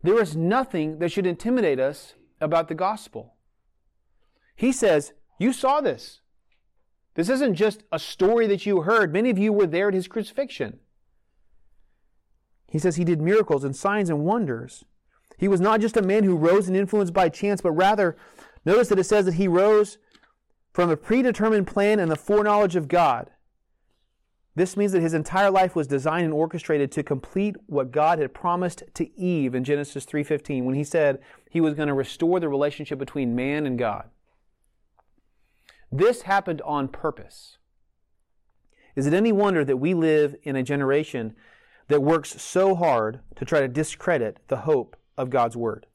[0.03, 3.35] There is nothing that should intimidate us about the gospel.
[4.55, 6.21] He says, You saw this.
[7.15, 9.13] This isn't just a story that you heard.
[9.13, 10.79] Many of you were there at his crucifixion.
[12.71, 14.85] He says he did miracles and signs and wonders.
[15.37, 18.17] He was not just a man who rose and influenced by chance, but rather,
[18.65, 19.99] notice that it says that he rose
[20.73, 23.31] from a predetermined plan and the foreknowledge of God.
[24.57, 28.35] This means that his entire life was designed and orchestrated to complete what God had
[28.35, 32.49] promised to Eve in Genesis 3:15 when he said he was going to restore the
[32.49, 34.11] relationship between man and God.
[35.93, 37.59] This happened on purpose.
[38.97, 41.37] Is it any wonder that we live in a generation
[41.89, 45.87] that works so hard to try to discredit the hope of God's Word?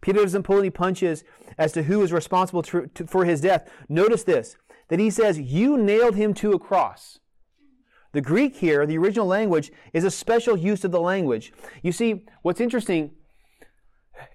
[0.00, 1.24] Peter doesn't pull any punches
[1.58, 3.70] as to who is responsible for his death.
[3.88, 4.56] Notice this
[4.90, 7.18] that he says, You nailed him to a cross.
[8.12, 11.52] The Greek here, the original language, is a special use of the language.
[11.82, 13.12] You see, what's interesting,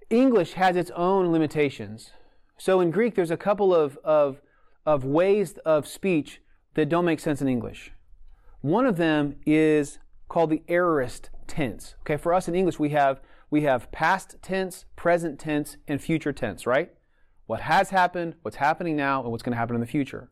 [0.09, 2.11] English has its own limitations.
[2.57, 4.41] So in Greek, there's a couple of, of,
[4.85, 6.41] of ways of speech
[6.75, 7.91] that don't make sense in English.
[8.61, 11.95] One of them is called the aorist tense.
[12.01, 13.19] Okay, for us in English, we have,
[13.51, 16.93] we have past tense, present tense, and future tense, right?
[17.45, 20.29] What has happened, what's happening now, and what's going to happen in the future.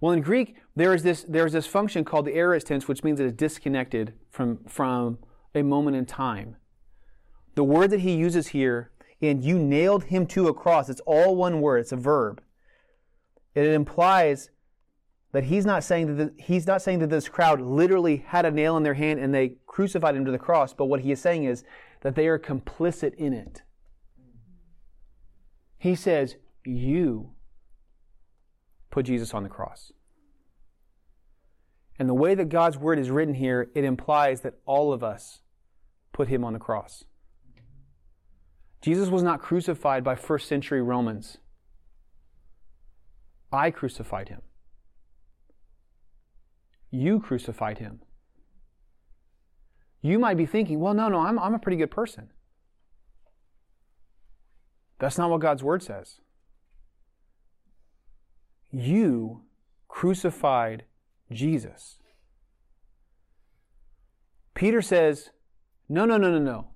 [0.00, 3.02] Well, in Greek, there is this, there is this function called the aorist tense, which
[3.02, 5.18] means it is disconnected from, from
[5.54, 6.56] a moment in time.
[7.54, 8.90] The word that he uses here
[9.22, 10.88] and you nailed him to a cross.
[10.88, 12.42] It's all one word, it's a verb.
[13.54, 14.50] It implies
[15.32, 18.50] that he's not saying that the, he's not saying that this crowd literally had a
[18.50, 21.20] nail in their hand and they crucified him to the cross, but what he is
[21.20, 21.64] saying is
[22.02, 23.62] that they are complicit in it.
[25.78, 27.32] He says, You
[28.96, 29.92] put Jesus on the cross.
[31.98, 35.40] And the way that God's word is written here, it implies that all of us
[36.14, 37.04] put him on the cross.
[38.80, 41.36] Jesus was not crucified by first century Romans.
[43.52, 44.40] I crucified him.
[46.90, 48.00] You crucified him.
[50.00, 52.30] You might be thinking, well, no, no, I'm, I'm a pretty good person.
[54.98, 56.22] That's not what God's word says.
[58.70, 59.42] You
[59.88, 60.84] crucified
[61.30, 61.98] Jesus.
[64.54, 65.30] Peter says,
[65.88, 66.68] no, no, no, no, no.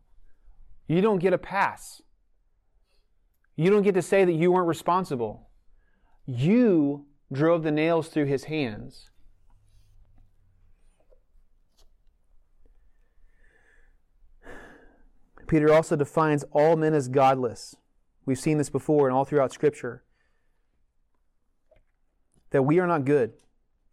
[0.86, 2.02] You don't get a pass.
[3.56, 5.48] You don't get to say that you weren't responsible.
[6.26, 9.10] You drove the nails through his hands.
[15.46, 17.74] Peter also defines all men as godless.
[18.24, 20.04] We've seen this before and all throughout Scripture.
[22.50, 23.32] That we are not good.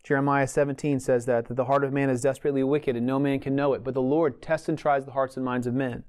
[0.04, 3.40] Jeremiah 17 says that, that the heart of man is desperately wicked and no man
[3.40, 6.04] can know it, but the Lord tests and tries the hearts and minds of men.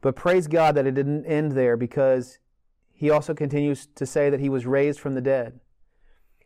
[0.00, 2.38] But praise God that it didn't end there because
[2.92, 5.60] he also continues to say that he was raised from the dead.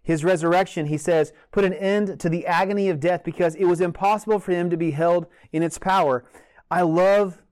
[0.02, 3.80] His resurrection, he says, put an end to the agony of death because it was
[3.80, 6.24] impossible for him to be held in its power.
[6.70, 7.42] I love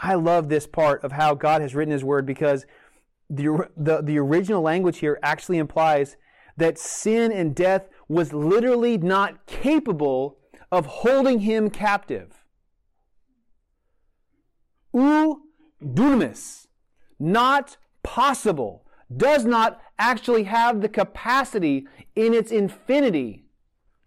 [0.00, 2.66] I love this part of how God has written His Word because
[3.28, 6.16] the, the, the original language here actually implies
[6.58, 10.38] that sin and death was literally not capable
[10.70, 12.44] of holding him captive.
[14.92, 15.42] U
[15.82, 16.66] dunamis,
[17.18, 18.84] not possible,
[19.16, 23.46] does not actually have the capacity in its infinity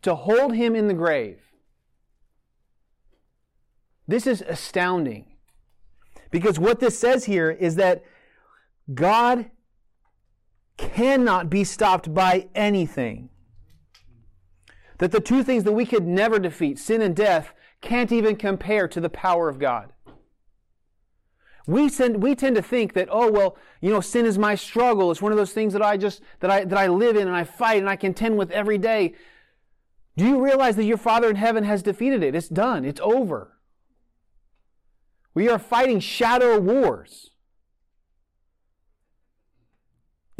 [0.01, 1.39] to hold him in the grave.
[4.07, 5.25] This is astounding.
[6.31, 8.03] Because what this says here is that
[8.93, 9.49] God
[10.81, 13.29] cannot be stopped by anything.
[14.97, 18.87] That the two things that we could never defeat, sin and death, can't even compare
[18.87, 19.93] to the power of God.
[21.67, 25.11] We tend, we tend to think that, oh, well, you know, sin is my struggle.
[25.11, 27.35] It's one of those things that I just, that I, that I live in and
[27.35, 29.15] I fight and I contend with every day.
[30.17, 32.35] Do you realize that your Father in heaven has defeated it?
[32.35, 32.83] It's done.
[32.83, 33.57] It's over.
[35.33, 37.30] We are fighting shadow wars.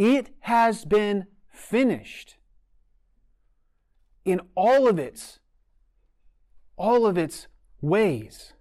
[0.02, 2.38] It has been finished
[4.26, 5.38] in all of its
[6.76, 7.46] all of its
[7.82, 8.54] ways.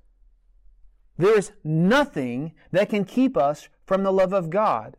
[1.16, 4.98] There is nothing that can keep us from the love of God.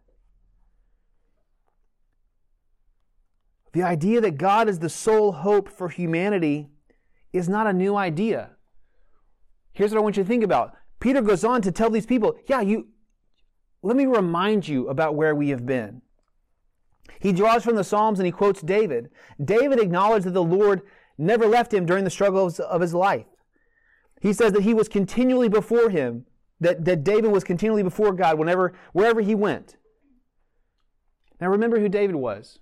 [3.74, 6.70] The idea that God is the sole hope for humanity
[7.32, 8.50] is not a new idea.
[9.74, 10.74] Here's what I want you to think about.
[11.00, 12.88] Peter goes on to tell these people, yeah, you,
[13.84, 16.02] let me remind you about where we have been.
[17.20, 19.10] He draws from the Psalms and he quotes David.
[19.44, 20.82] David acknowledged that the Lord
[21.18, 23.26] never left him during the struggles of his life.
[24.22, 26.26] He says that he was continually before him,
[26.60, 29.78] that, that David was continually before God whenever, wherever he went.
[31.40, 32.60] Now remember who David was.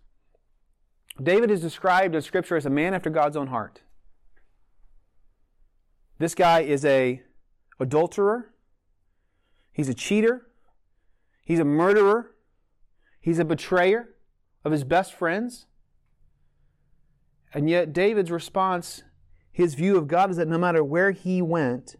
[1.21, 3.81] David is described in Scripture as a man after God's own heart.
[6.17, 7.21] This guy is a
[7.79, 8.53] adulterer.
[9.71, 10.47] He's a cheater.
[11.43, 12.35] He's a murderer.
[13.19, 14.09] He's a betrayer
[14.63, 15.65] of his best friends.
[17.53, 19.03] And yet, David's response,
[19.51, 21.95] his view of God, is that no matter where he went,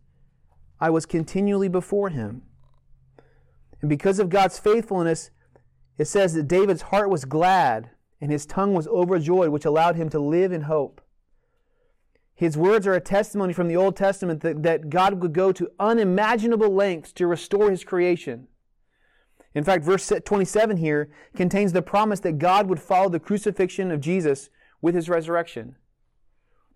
[0.79, 2.43] I was continually before him.
[3.81, 5.31] And because of God's faithfulness,
[5.97, 7.91] it says that David's heart was glad
[8.21, 11.01] and his tongue was overjoyed, which allowed him to live in hope.
[12.35, 15.71] His words are a testimony from the Old Testament that, that God would go to
[15.79, 18.47] unimaginable lengths to restore his creation.
[19.59, 23.99] In fact, verse 27 here contains the promise that God would follow the crucifixion of
[23.99, 24.49] Jesus
[24.81, 25.75] with his resurrection.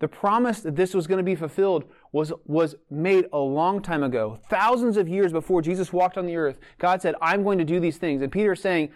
[0.02, 4.04] The promise that this was going to be fulfilled was, was made a long time
[4.04, 4.38] ago.
[4.50, 7.80] Thousands of years before Jesus walked on the earth, God said, I'm going to do
[7.80, 8.22] these things.
[8.22, 8.91] And Peter is saying,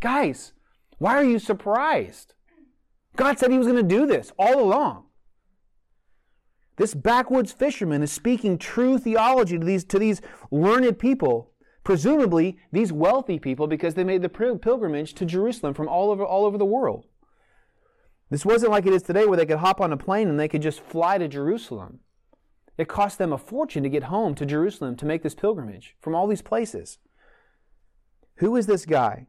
[0.00, 0.52] Guys,
[0.98, 2.34] why are you surprised?
[3.14, 5.04] God said he was going to do this all along.
[6.76, 11.52] This backwoods fisherman is speaking true theology to these, to these learned people,
[11.88, 16.44] presumably these wealthy people, because they made the pilgrimage to Jerusalem from all over, all
[16.44, 17.06] over the world.
[18.28, 20.48] This wasn't like it is today where they could hop on a plane and they
[20.48, 22.00] could just fly to Jerusalem.
[22.76, 26.14] It cost them a fortune to get home to Jerusalem to make this pilgrimage from
[26.14, 26.98] all these places.
[28.36, 29.26] Who is this guy?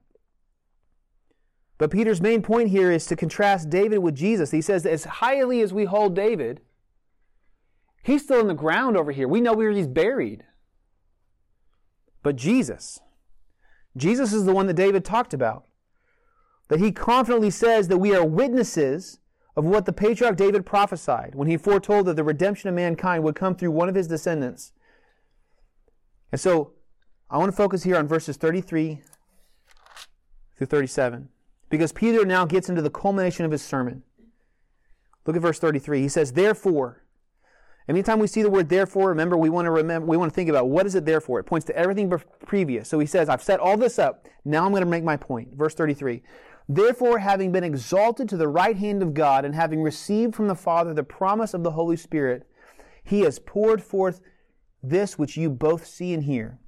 [1.78, 4.52] But Peter's main point here is to contrast David with Jesus.
[4.52, 6.60] He says, as highly as we hold David,
[8.04, 9.30] He's still in the ground over here.
[9.30, 10.44] We know where he's buried.
[12.24, 13.00] But Jesus,
[13.96, 15.66] Jesus is the one that David talked about.
[16.68, 19.20] That he confidently says that we are witnesses
[19.56, 23.36] of what the patriarch David prophesied when he foretold that the redemption of mankind would
[23.36, 24.72] come through one of his descendants.
[26.32, 26.74] And so,
[27.30, 29.02] I want to focus here on verses 33
[30.56, 31.30] through 37
[31.70, 34.04] because Peter now gets into the culmination of his sermon.
[35.26, 36.02] Look at verse 33.
[36.02, 37.04] He says, Therefore,
[37.90, 40.50] anytime we see the word therefore, remember we want to remember we want to think
[40.50, 41.40] about what is it there for?
[41.40, 42.12] It points to everything
[42.46, 42.88] previous.
[42.88, 44.28] So he says, I've set all this up.
[44.46, 45.50] Now I'm going to make my point.
[45.56, 46.22] Verse 33.
[46.72, 50.56] Therefore, having been exalted to the right hand of God and having received from the
[50.56, 52.48] Father the promise of the Holy Spirit,
[53.04, 54.22] he has poured forth
[54.84, 56.60] this which you both see and hear.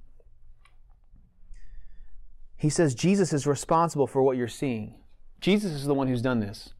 [2.56, 5.00] He says Jesus is responsible for what you're seeing.
[5.40, 6.74] Jesus is the one who's done this.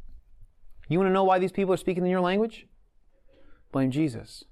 [0.89, 2.67] You want to know why these people are speaking in your language?
[3.73, 4.45] Blame Jesus.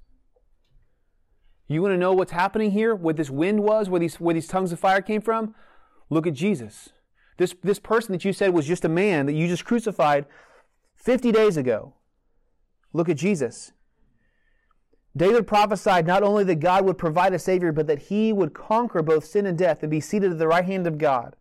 [1.68, 4.48] You want to know what's happening here, what this wind was, where these, where these
[4.48, 5.54] tongues of fire came from?
[6.08, 6.88] Look at Jesus.
[7.36, 10.26] This, this person that you said was just a man that you just crucified
[10.96, 11.94] 50 days ago.
[12.92, 13.72] Look at Jesus.
[15.16, 19.02] David prophesied not only that God would provide a Savior, but that he would conquer
[19.02, 21.36] both sin and death and be seated at the right hand of God.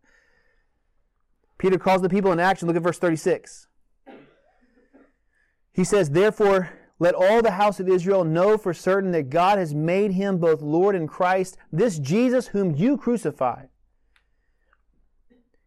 [1.57, 2.67] Peter calls the people in action.
[2.67, 3.67] Look at verse 36.
[5.73, 9.73] He says, Therefore, let all the house of Israel know for certain that God has
[9.73, 13.69] made him both Lord and Christ, this Jesus whom you crucified.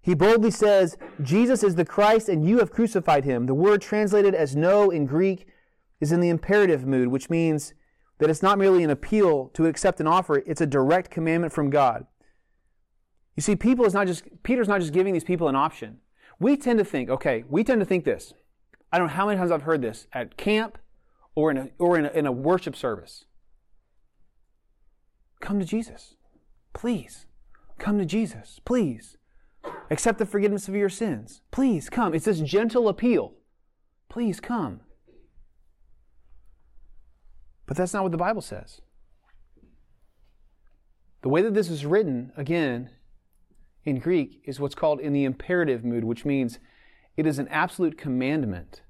[0.02, 3.46] He boldly says, Jesus is the Christ and you have crucified him.
[3.46, 5.46] The word translated as know in Greek
[6.00, 7.72] is in the imperative mood, which means
[8.18, 11.70] that it's not merely an appeal to accept an offer, it's a direct commandment from
[11.70, 12.06] God.
[13.36, 15.98] You see, people is not just, Peter's not just giving these people an option.
[16.38, 18.34] We tend to think, okay, we tend to think this.
[18.92, 20.78] I don't know how many times I've heard this at camp
[21.34, 23.24] or in a, or in a, in a worship service.
[25.40, 26.14] Come to Jesus.
[26.72, 27.26] Please.
[27.78, 28.60] Come to Jesus.
[28.64, 29.16] Please.
[29.90, 31.42] Accept the forgiveness of your sins.
[31.50, 32.14] Please come.
[32.14, 33.34] It's this gentle appeal.
[34.08, 34.80] Please come.
[37.66, 38.80] But that's not what the Bible says.
[41.22, 42.90] The way that this is written, again,
[43.84, 46.58] in Greek, is what's called in the imperative mood, which means
[47.16, 48.82] it is an absolute commandment.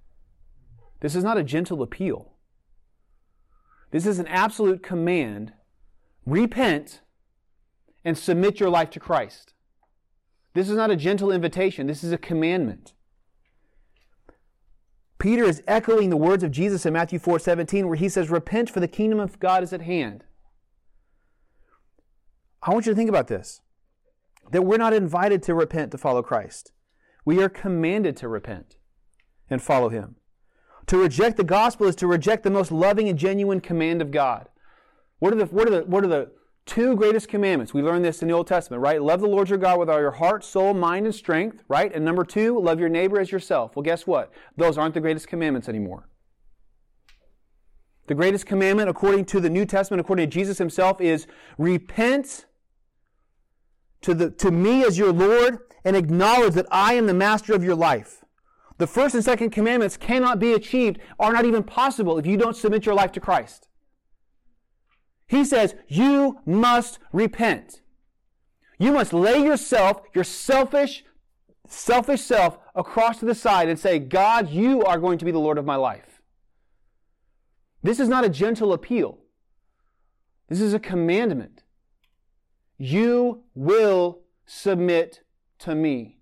[1.00, 2.31] This is not a gentle appeal.
[3.92, 5.52] This is an absolute command.
[6.26, 7.02] Repent
[8.04, 9.54] and submit your life to Christ.
[10.54, 11.86] This is not a gentle invitation.
[11.86, 12.94] This is a commandment.
[15.18, 18.68] Peter is echoing the words of Jesus in Matthew 4 17, where he says, Repent,
[18.68, 20.24] for the kingdom of God is at hand.
[22.62, 23.60] I want you to think about this
[24.50, 26.72] that we're not invited to repent to follow Christ.
[27.24, 28.76] We are commanded to repent
[29.48, 30.16] and follow him.
[30.86, 34.48] To reject the gospel is to reject the most loving and genuine command of God.
[35.18, 36.32] What are the, what are the, what are the
[36.66, 37.74] two greatest commandments.
[37.74, 39.02] We learn this in the Old Testament, right?
[39.02, 41.92] Love the Lord your God with all your heart, soul, mind, and strength, right?
[41.92, 43.74] And number two, love your neighbor as yourself.
[43.74, 44.32] Well, guess what?
[44.56, 46.08] Those aren't the greatest commandments anymore.
[48.06, 51.26] The greatest commandment, according to the New Testament, according to Jesus himself, is
[51.56, 52.46] repent
[54.02, 57.64] to, the, to me as your Lord and acknowledge that I am the master of
[57.64, 58.24] your life.
[58.78, 62.56] The first and second commandments cannot be achieved, are not even possible if you don't
[62.56, 63.68] submit your life to Christ.
[65.26, 67.80] He says, You must repent.
[68.78, 71.04] You must lay yourself, your selfish,
[71.68, 75.38] selfish self, across to the side and say, God, you are going to be the
[75.38, 76.20] Lord of my life.
[77.82, 79.18] This is not a gentle appeal.
[80.48, 81.62] This is a commandment.
[82.76, 85.22] You will submit
[85.60, 86.18] to me.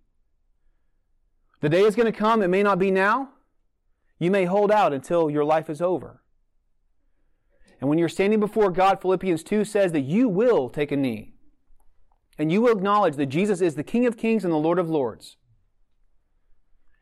[1.61, 3.31] The day is going to come, it may not be now.
[4.19, 6.23] You may hold out until your life is over.
[7.81, 11.33] And when you're standing before God, Philippians 2 says that you will take a knee.
[12.39, 14.89] And you will acknowledge that Jesus is the King of kings and the Lord of
[14.89, 15.37] lords.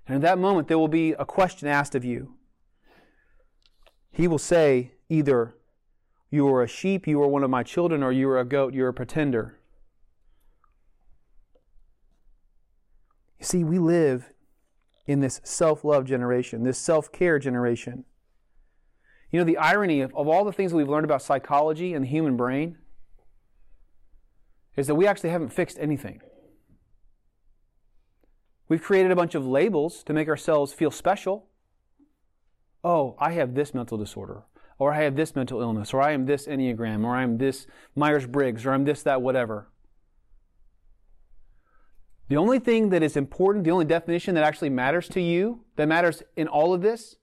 [0.07, 2.35] And at that moment, there will be a question asked of you.
[4.11, 5.55] He will say, either,
[6.31, 8.75] You are a sheep, you are one of my children, or you are a goat,
[8.75, 9.59] you're a pretender.
[13.39, 14.31] You see, we live
[15.09, 18.05] in this self love generation, this self care generation.
[19.33, 22.09] You know, the irony of, of all the things we've learned about psychology and the
[22.09, 22.79] human brain
[24.77, 26.21] is that we actually haven't fixed anything.
[28.69, 31.47] We've created a bunch of labels to make ourselves feel special.
[32.85, 34.45] Oh, I have this mental disorder,
[34.79, 38.27] or I have this mental illness, or I am this Enneagram, or I'm this Myers
[38.27, 39.69] Briggs, or I'm this, that, whatever.
[42.29, 45.89] The only thing that is important, the only definition that actually matters to you, that
[45.89, 47.17] matters in all of this,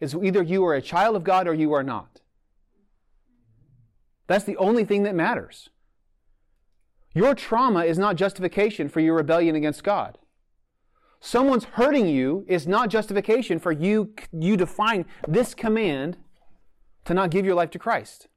[0.00, 2.20] is either you are a child of God or you are not.
[4.28, 5.68] That's the only thing that matters.
[7.14, 10.18] Your trauma is not justification for your rebellion against God.
[11.20, 16.16] Someone's hurting you is not justification for you, you define this command
[17.04, 18.28] to not give your life to Christ.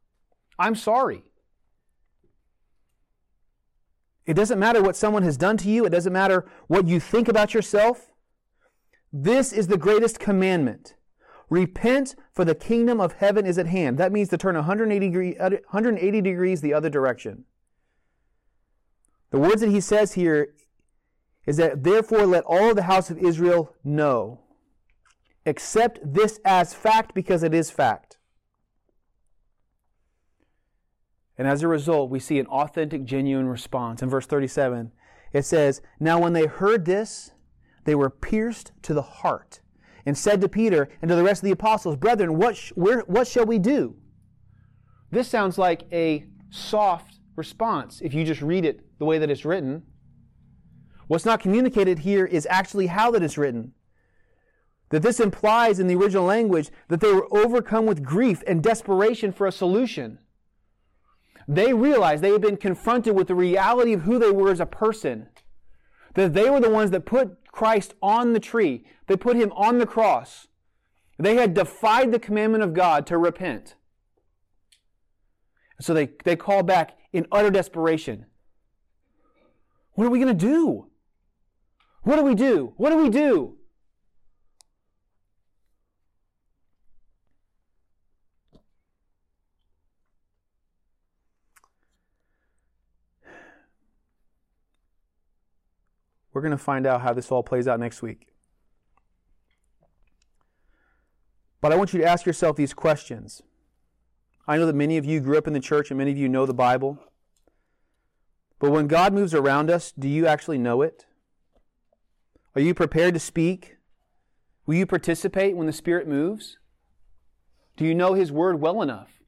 [0.59, 1.23] I'm sorry.
[4.25, 7.27] It doesn't matter what someone has done to you, it doesn't matter what you think
[7.27, 8.11] about yourself.
[9.13, 10.95] This is the greatest commandment.
[11.49, 13.97] Repent, for the kingdom of heaven is at hand.
[13.97, 17.45] That means to turn 180, degree, uh, 180 degrees the other direction.
[19.29, 20.55] The words that he says here
[21.45, 24.41] is that, therefore, let all the house of Israel know.
[25.45, 28.17] Accept this as fact because it is fact.
[31.37, 34.01] And as a result, we see an authentic, genuine response.
[34.01, 34.91] In verse 37,
[35.33, 37.31] it says, Now when they heard this,
[37.83, 39.59] they were pierced to the heart
[40.05, 43.01] and said to Peter and to the rest of the apostles, Brethren, what, sh- where,
[43.01, 43.95] what shall we do?
[45.11, 49.45] This sounds like a soft response if you just read it the way that it's
[49.45, 49.83] written.
[51.07, 53.73] What's not communicated here is actually how that it's written.
[54.89, 59.31] That this implies in the original language that they were overcome with grief and desperation
[59.31, 60.19] for a solution.
[61.47, 64.65] They realized they had been confronted with the reality of who they were as a
[64.65, 65.27] person.
[66.15, 68.85] That they were the ones that put Christ on the tree.
[69.07, 70.47] They put him on the cross.
[71.17, 73.75] They had defied the commandment of God to repent.
[75.79, 78.25] So they, they call back in utter desperation.
[79.93, 80.87] What are we going to do?
[82.03, 82.73] What do we do?
[82.77, 83.54] What do we do?
[96.35, 98.27] We're going to find out how this all plays out next week.
[101.61, 103.41] But I want you to ask yourself these questions.
[104.45, 106.27] I know that many of you grew up in the church and many of you
[106.27, 106.99] know the Bible.
[108.59, 111.05] But when God moves around us, do you actually know it?
[112.53, 113.77] Are you prepared to speak?
[114.65, 116.57] Will you participate when the Spirit moves?
[117.77, 119.21] Do you know His Word well enough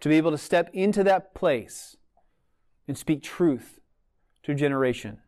[0.00, 1.98] to be able to step into that place
[2.88, 3.80] and speak truth
[4.44, 5.18] to generation?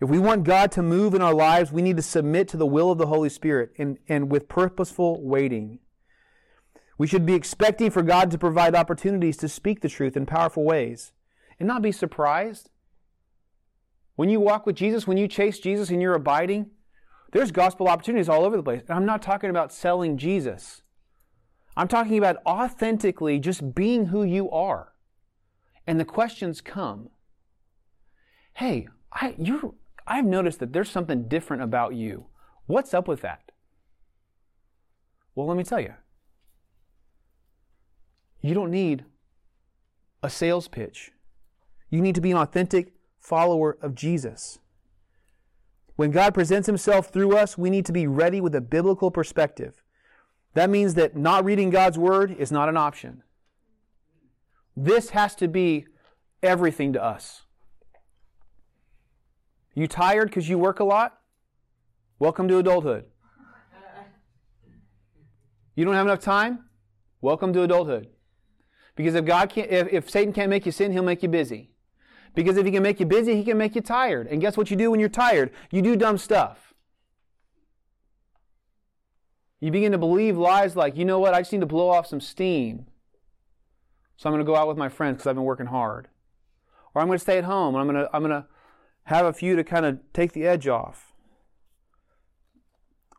[0.00, 2.66] If we want God to move in our lives, we need to submit to the
[2.66, 5.78] will of the Holy Spirit and, and with purposeful waiting.
[6.98, 10.64] We should be expecting for God to provide opportunities to speak the truth in powerful
[10.64, 11.12] ways
[11.58, 12.70] and not be surprised.
[14.16, 16.70] When you walk with Jesus, when you chase Jesus and you're abiding,
[17.32, 18.82] there's gospel opportunities all over the place.
[18.88, 20.82] And I'm not talking about selling Jesus.
[21.76, 24.92] I'm talking about authentically just being who you are.
[25.86, 27.10] And the questions come.
[28.54, 29.74] Hey, I, you're,
[30.06, 32.26] I've noticed that there's something different about you.
[32.66, 33.52] What's up with that?
[35.34, 35.94] Well, let me tell you.
[38.40, 39.04] You don't need
[40.22, 41.12] a sales pitch.
[41.88, 44.58] You need to be an authentic follower of Jesus.
[45.96, 49.82] When God presents himself through us, we need to be ready with a biblical perspective.
[50.54, 53.22] That means that not reading God's word is not an option.
[54.76, 55.86] This has to be
[56.42, 57.43] everything to us.
[59.74, 61.18] You tired because you work a lot?
[62.18, 63.06] Welcome to adulthood.
[65.74, 66.66] You don't have enough time?
[67.20, 68.08] Welcome to adulthood.
[68.94, 71.72] Because if God can't, if, if Satan can't make you sin, he'll make you busy.
[72.34, 74.28] Because if he can make you busy, he can make you tired.
[74.28, 75.50] And guess what you do when you're tired?
[75.72, 76.74] You do dumb stuff.
[79.60, 82.06] You begin to believe lies like, you know what, I just need to blow off
[82.06, 82.86] some steam.
[84.16, 86.08] So I'm going to go out with my friends because I've been working hard.
[86.94, 88.46] Or I'm going to stay at home and I'm going to, I'm going to
[89.04, 91.12] have a few to kind of take the edge off.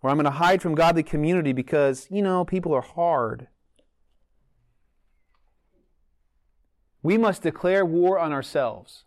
[0.01, 3.47] Or I'm going to hide from godly community because, you know, people are hard.
[7.01, 9.05] We must declare war on ourselves.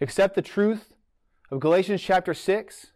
[0.00, 0.94] Accept the truth
[1.50, 2.92] of Galatians chapter 6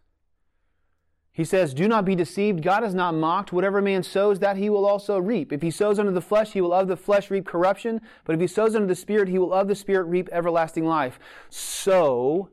[1.33, 2.61] he says, Do not be deceived.
[2.61, 3.51] God is not mocked.
[3.51, 5.51] Whatever man sows, that he will also reap.
[5.51, 8.01] If he sows unto the flesh, he will of the flesh reap corruption.
[8.23, 11.17] But if he sows unto the Spirit, he will of the Spirit reap everlasting life.
[11.49, 12.49] So,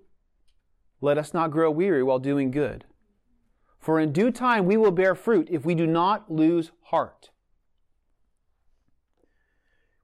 [1.03, 2.87] let us not grow weary while doing good.
[3.79, 7.31] For in due time we will bear fruit if we do not lose heart.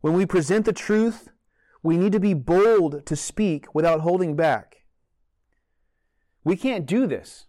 [0.03, 1.31] When we present the truth,
[1.83, 4.85] we need to be bold to speak without holding back.
[6.45, 7.47] We can't do this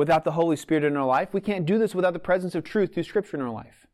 [0.00, 1.34] without the Holy Spirit in our life.
[1.34, 3.86] We can't do this without the presence of truth through Scripture in our life.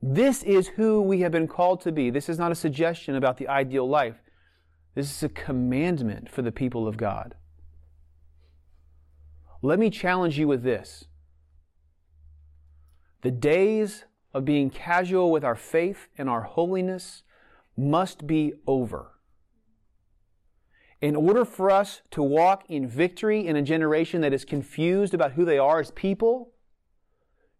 [0.00, 2.08] This is who we have been called to be.
[2.08, 4.22] This is not a suggestion about the ideal life.
[4.94, 7.34] This is a commandment for the people of God.
[9.60, 11.04] Let me challenge you with this.
[13.20, 17.22] The days of being casual with our faith and our holiness
[17.76, 19.10] must be over
[21.02, 25.32] in order for us to walk in victory in a generation that is confused about
[25.32, 26.52] who they are as people,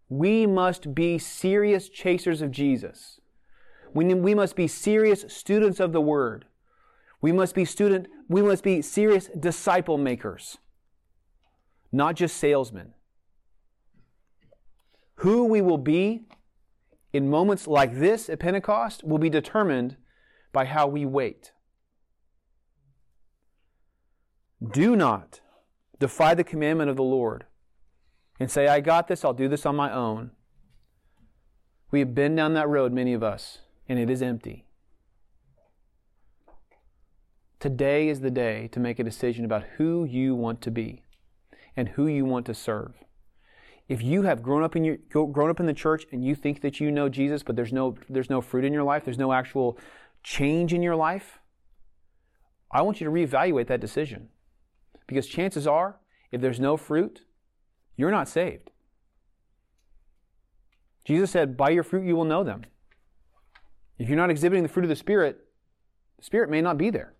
[0.08, 3.18] we must be serious chasers of Jesus.
[3.92, 6.46] We, we must be serious students of the Word.
[7.20, 10.58] We must be student, we must be serious disciple makers,
[11.90, 12.94] not just salesmen.
[15.16, 16.26] Who we will be
[17.12, 19.96] in moments like this at Pentecost will be determined
[20.52, 21.52] by how we wait.
[24.70, 25.40] Do not
[25.98, 27.46] defy the commandment of the Lord
[28.38, 30.30] and say, I got this, I'll do this on my own.
[31.90, 33.58] We have been down that road, many of us,
[33.88, 34.66] and it is empty.
[37.60, 41.02] Today is the day to make a decision about who you want to be
[41.76, 42.94] and who you want to serve.
[43.88, 46.60] If you have grown up in your grown up in the church and you think
[46.62, 49.32] that you know Jesus, but there's no there's no fruit in your life, there's no
[49.32, 49.78] actual
[50.22, 51.38] change in your life,
[52.72, 54.30] I want you to reevaluate that decision.
[55.06, 55.98] Because chances are,
[56.30, 57.22] if there's no fruit,
[57.96, 58.70] you're not saved.
[61.04, 62.62] Jesus said, By your fruit you will know them.
[63.98, 65.44] If you're not exhibiting the fruit of the Spirit,
[66.18, 67.14] the Spirit may not be there.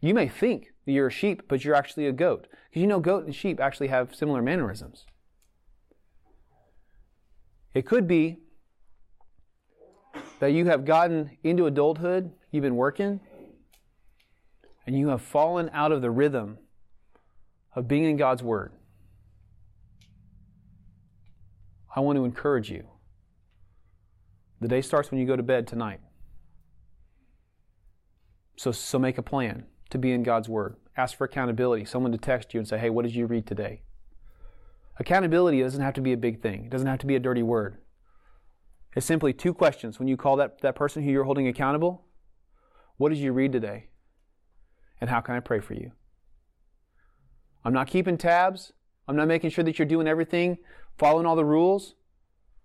[0.00, 2.46] You may think that you're a sheep, but you're actually a goat.
[2.70, 5.04] Because you know, goat and sheep actually have similar mannerisms.
[7.74, 8.38] It could be
[10.40, 13.20] that you have gotten into adulthood, you've been working,
[14.90, 16.58] and you have fallen out of the rhythm
[17.76, 18.72] of being in God's Word.
[21.94, 22.88] I want to encourage you.
[24.60, 26.00] The day starts when you go to bed tonight.
[28.56, 30.74] So, so make a plan to be in God's Word.
[30.96, 33.82] Ask for accountability, someone to text you and say, hey, what did you read today?
[34.98, 37.44] Accountability doesn't have to be a big thing, it doesn't have to be a dirty
[37.44, 37.76] word.
[38.96, 40.00] It's simply two questions.
[40.00, 42.06] When you call that, that person who you're holding accountable,
[42.96, 43.89] what did you read today?
[45.00, 45.92] And how can I pray for you?
[47.64, 48.72] I'm not keeping tabs.
[49.08, 50.58] I'm not making sure that you're doing everything,
[50.98, 51.94] following all the rules.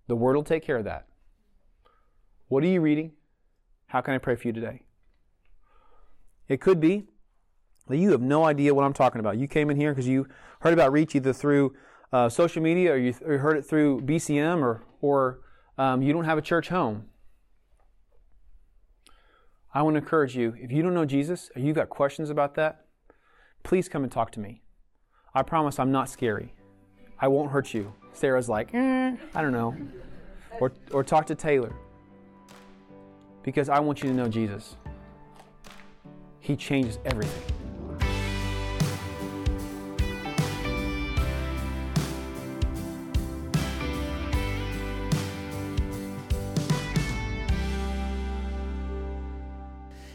[0.07, 1.07] The Word will take care of that.
[2.47, 3.13] What are you reading?
[3.88, 4.83] How can I pray for you today?
[6.47, 7.07] It could be
[7.88, 9.38] that you have no idea what I'm talking about.
[9.38, 10.27] You came in here because you
[10.61, 11.75] heard about Reach either through
[12.13, 15.39] uh, social media or you, th- or heard it through BCM or, or
[15.77, 17.05] um, you don't have a church home.
[19.76, 22.55] I want to encourage you if you don't know Jesus or you've got questions about
[22.55, 22.86] that,
[23.63, 24.61] please come and talk to me.
[25.34, 26.53] I promise I'm not scary.
[27.19, 27.93] I won't hurt you.
[28.13, 29.76] Sarah's like, eh, I don't know.
[30.61, 31.73] Or, or talk to Taylor.
[33.43, 34.78] Because I want you to know Jesus.
[36.39, 37.55] He changes everything.